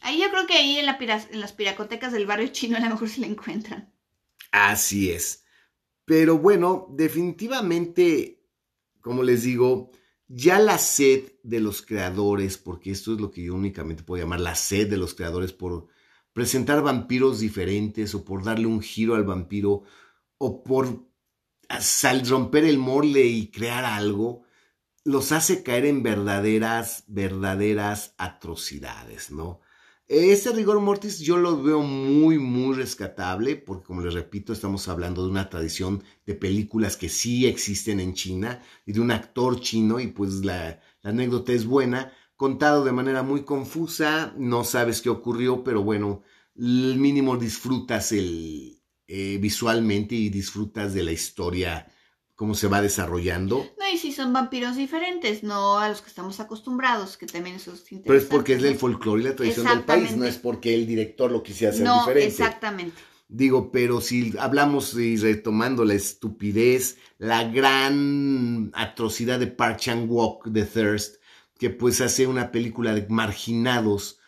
[0.01, 0.97] Ahí yo creo que ahí en, la
[1.31, 3.93] en las piracotecas del barrio chino a lo mejor se la encuentran.
[4.51, 5.45] Así es.
[6.03, 8.43] Pero bueno, definitivamente,
[8.99, 9.91] como les digo,
[10.27, 14.41] ya la sed de los creadores, porque esto es lo que yo únicamente puedo llamar
[14.41, 15.87] la sed de los creadores por
[16.39, 19.83] presentar vampiros diferentes o por darle un giro al vampiro
[20.37, 21.05] o por
[22.29, 24.43] romper el morle y crear algo,
[25.03, 29.59] los hace caer en verdaderas, verdaderas atrocidades, ¿no?
[30.07, 35.25] Este rigor mortis yo lo veo muy, muy rescatable, porque como les repito, estamos hablando
[35.25, 39.99] de una tradición de películas que sí existen en China y de un actor chino,
[39.99, 45.09] y pues la, la anécdota es buena, contado de manera muy confusa, no sabes qué
[45.09, 46.23] ocurrió, pero bueno,
[46.55, 48.79] el mínimo disfrutas el,
[49.09, 51.91] eh, visualmente y disfrutas de la historia,
[52.35, 53.69] cómo se va desarrollando.
[53.77, 57.73] No, y si son vampiros diferentes, no a los que estamos acostumbrados, que también eso
[57.73, 58.07] es interesante.
[58.07, 60.87] Pero es porque es el folclore y la tradición del país, no es porque el
[60.87, 62.27] director lo quisiera hacer No, diferente.
[62.27, 63.01] exactamente.
[63.27, 70.63] Digo, pero si hablamos y retomando la estupidez, la gran atrocidad de Park Chan-wook de
[70.63, 71.18] Thirst,
[71.59, 74.19] que pues hace una película de marginados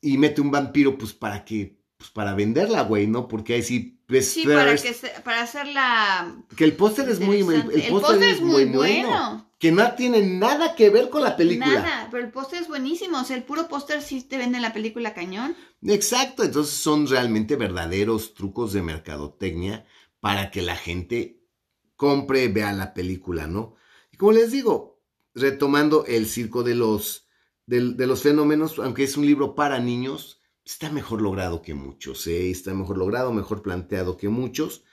[0.00, 3.28] y mete un vampiro pues para que, pues para venderla, güey, ¿no?
[3.28, 6.36] Porque ahí sí ves Sí, para, que se- para hacer la...
[6.56, 9.50] que el póster es muy, el, póster es muy bueno, bueno.
[9.58, 11.80] que no tiene nada que ver con la película.
[11.80, 13.20] Nada, pero el póster es buenísimo.
[13.20, 15.56] O sea, el puro póster sí te vende la película cañón.
[15.86, 19.86] Exacto, entonces son realmente verdaderos trucos de mercadotecnia
[20.20, 21.40] para que la gente
[21.96, 23.76] compre, vea la película, ¿no?
[24.10, 24.91] Y como les digo,
[25.34, 27.28] retomando el circo de los,
[27.66, 32.50] de, los fenómenos, aunque es un libro para niños, está mejor logrado que muchos, ¿eh?
[32.50, 34.84] Está mejor logrado, mejor planteado que muchos.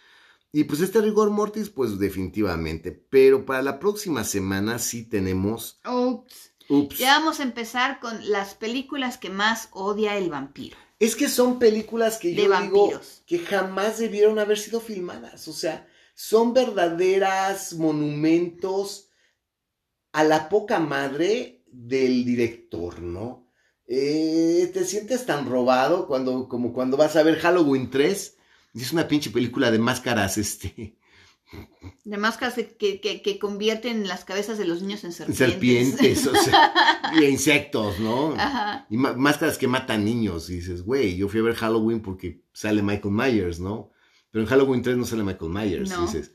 [0.52, 2.92] Y pues este rigor mortis, pues definitivamente.
[2.92, 5.80] Pero para la próxima semana sí tenemos...
[5.86, 6.54] Ups.
[6.70, 6.98] Ups.
[6.98, 10.78] Ya vamos a empezar con las películas que más odia el vampiro.
[11.00, 12.50] Es que son películas que De yo digo
[12.88, 13.24] vampiros.
[13.26, 15.48] que jamás debieron haber sido filmadas.
[15.48, 19.09] O sea, son verdaderas monumentos
[20.12, 23.48] a la poca madre del director, ¿no?
[23.88, 28.38] Eh, te sientes tan robado cuando, como cuando vas a ver Halloween 3.
[28.74, 30.96] y Es una pinche película de máscaras, este,
[32.04, 35.38] De máscaras que, que, que convierten las cabezas de los niños en serpientes.
[35.38, 36.72] serpientes, o sea,
[37.20, 38.34] y insectos, ¿no?
[38.38, 38.86] Ajá.
[38.90, 40.50] Y máscaras que matan niños.
[40.50, 43.92] Y dices, güey, yo fui a ver Halloween porque sale Michael Myers, ¿no?
[44.30, 45.90] Pero en Halloween 3 no sale Michael Myers.
[45.90, 46.02] No.
[46.04, 46.32] Dices.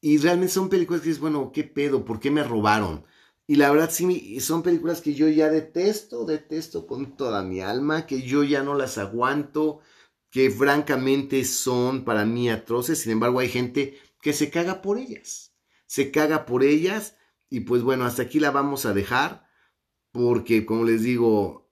[0.00, 2.04] Y realmente son películas que dices, bueno, ¿qué pedo?
[2.04, 3.04] ¿Por qué me robaron?
[3.46, 8.06] Y la verdad sí, son películas que yo ya detesto, detesto con toda mi alma,
[8.06, 9.80] que yo ya no las aguanto,
[10.30, 13.00] que francamente son para mí atroces.
[13.00, 15.52] Sin embargo, hay gente que se caga por ellas.
[15.86, 17.16] Se caga por ellas.
[17.48, 19.50] Y pues bueno, hasta aquí la vamos a dejar
[20.12, 21.70] porque como les digo,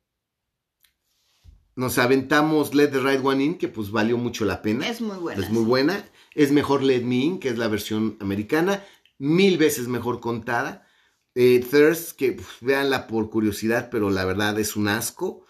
[1.77, 4.89] nos aventamos Let the Right One In, que pues valió mucho la pena.
[4.89, 5.43] Es muy buena.
[5.43, 6.05] Es muy buena.
[6.39, 8.87] Es mejor Let Me In, que es la versión americana,
[9.19, 10.87] mil veces mejor contada.
[11.35, 15.45] Eh, Thirst, que pues, véanla por curiosidad, pero la verdad es un asco.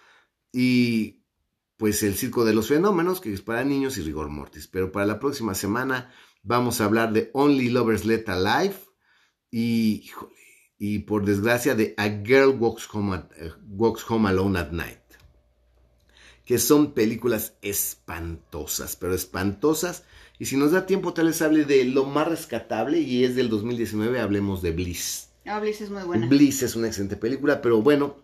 [0.51, 1.21] Y
[1.77, 4.65] pues El Circo de los Fenómenos, que es para niños y rigor mortis.
[4.65, 6.11] Pero para la próxima semana
[6.41, 8.73] vamos a hablar de Only Lovers Let Alive.
[9.51, 10.33] Y, híjole,
[10.79, 14.97] y por desgracia de A Girl Walks Home, eh, Walks Home Alone at Night.
[16.45, 20.03] Que son películas espantosas, pero espantosas.
[20.39, 23.49] Y si nos da tiempo, tal vez hable de lo más rescatable y es del
[23.49, 25.27] 2019, hablemos de Bliss.
[25.45, 26.27] Ah, Bliss es muy buena.
[26.27, 28.15] Bliss es una excelente película, pero bueno,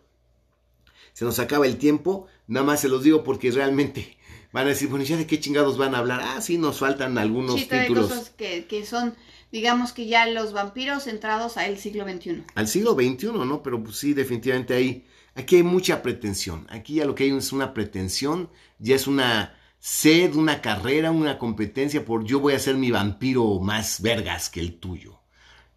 [1.12, 2.28] se nos acaba el tiempo.
[2.48, 4.18] Nada más se los digo porque realmente
[4.54, 6.22] van a decir, bueno, ¿ya de qué chingados van a hablar?
[6.24, 9.14] Ah, sí, nos faltan algunos sí, títulos cosas que, que son,
[9.52, 12.44] digamos que ya los vampiros entrados al siglo XXI.
[12.56, 13.62] al siglo XXI, ¿no?
[13.62, 15.06] Pero pues, sí, definitivamente hay,
[15.36, 16.66] aquí hay mucha pretensión.
[16.70, 18.50] Aquí ya lo que hay es una pretensión,
[18.80, 19.54] ya es una
[19.86, 24.60] sed, una carrera, una competencia por yo voy a ser mi vampiro más vergas que
[24.60, 25.20] el tuyo.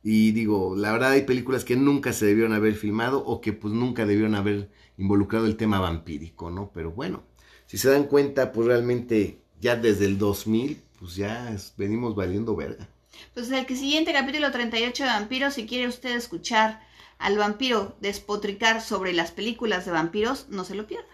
[0.02, 3.74] Y digo, la verdad hay películas que nunca se debieron haber filmado o que pues
[3.74, 6.70] nunca debieron haber involucrado el tema vampírico, ¿no?
[6.72, 7.24] Pero bueno,
[7.66, 12.88] si se dan cuenta, pues realmente ya desde el 2000, pues ya venimos valiendo verga.
[13.34, 16.80] Pues el que siguiente capítulo 38 de vampiros, si quiere usted escuchar
[17.18, 21.10] al vampiro despotricar sobre las películas de vampiros, no se lo pierda.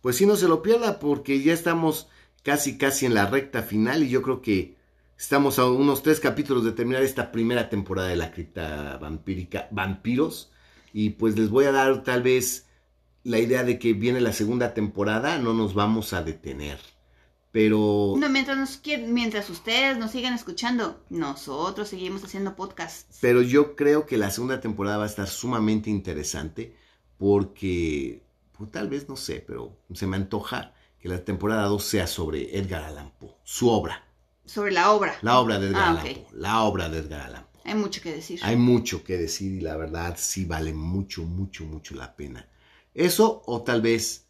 [0.00, 2.08] pues sí no se lo pierda porque ya estamos
[2.44, 4.76] casi casi en la recta final y yo creo que
[5.18, 10.52] estamos a unos tres capítulos de terminar esta primera temporada de la cripta vampírica vampiros
[10.92, 12.66] y pues les voy a dar tal vez
[13.24, 16.78] la idea de que viene la segunda temporada no nos vamos a detener
[17.50, 23.18] pero No, mientras, nos mientras ustedes nos sigan escuchando, nosotros seguimos haciendo podcasts.
[23.20, 26.76] pero yo creo que la segunda temporada va a estar sumamente interesante
[27.16, 28.22] porque
[28.58, 30.73] pues, tal vez no sé pero se me antoja
[31.04, 34.02] que la temporada 2 sea sobre Edgar Allan Poe su obra
[34.46, 35.14] Sobre la obra.
[35.20, 36.02] La obra de Edgar Ah, Allan.
[36.02, 36.26] Poe.
[36.32, 37.60] La obra de Edgar Allan Poe.
[37.66, 38.40] Hay mucho que decir.
[38.42, 42.48] Hay mucho que decir y la verdad sí vale mucho, mucho, mucho la pena.
[42.94, 44.24] Eso o tal vez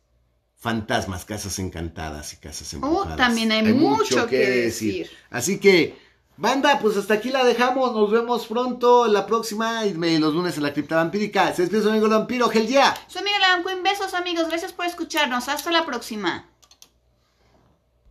[0.57, 3.13] fantasmas, casas encantadas y casas embrujadas.
[3.13, 5.09] Oh, también hay mucho que decir.
[5.31, 5.97] Así que,
[6.37, 7.95] banda, pues hasta aquí la dejamos.
[7.95, 11.55] Nos vemos pronto la próxima y los lunes en la cripta vampírica.
[11.55, 12.67] Se despide su amigo el vampiro, Gel.
[12.67, 13.85] Soy Miguel Adam Quinn.
[13.85, 14.49] Besos, amigos.
[14.49, 15.49] Gracias por escucharnos.
[15.49, 16.49] Hasta la próxima.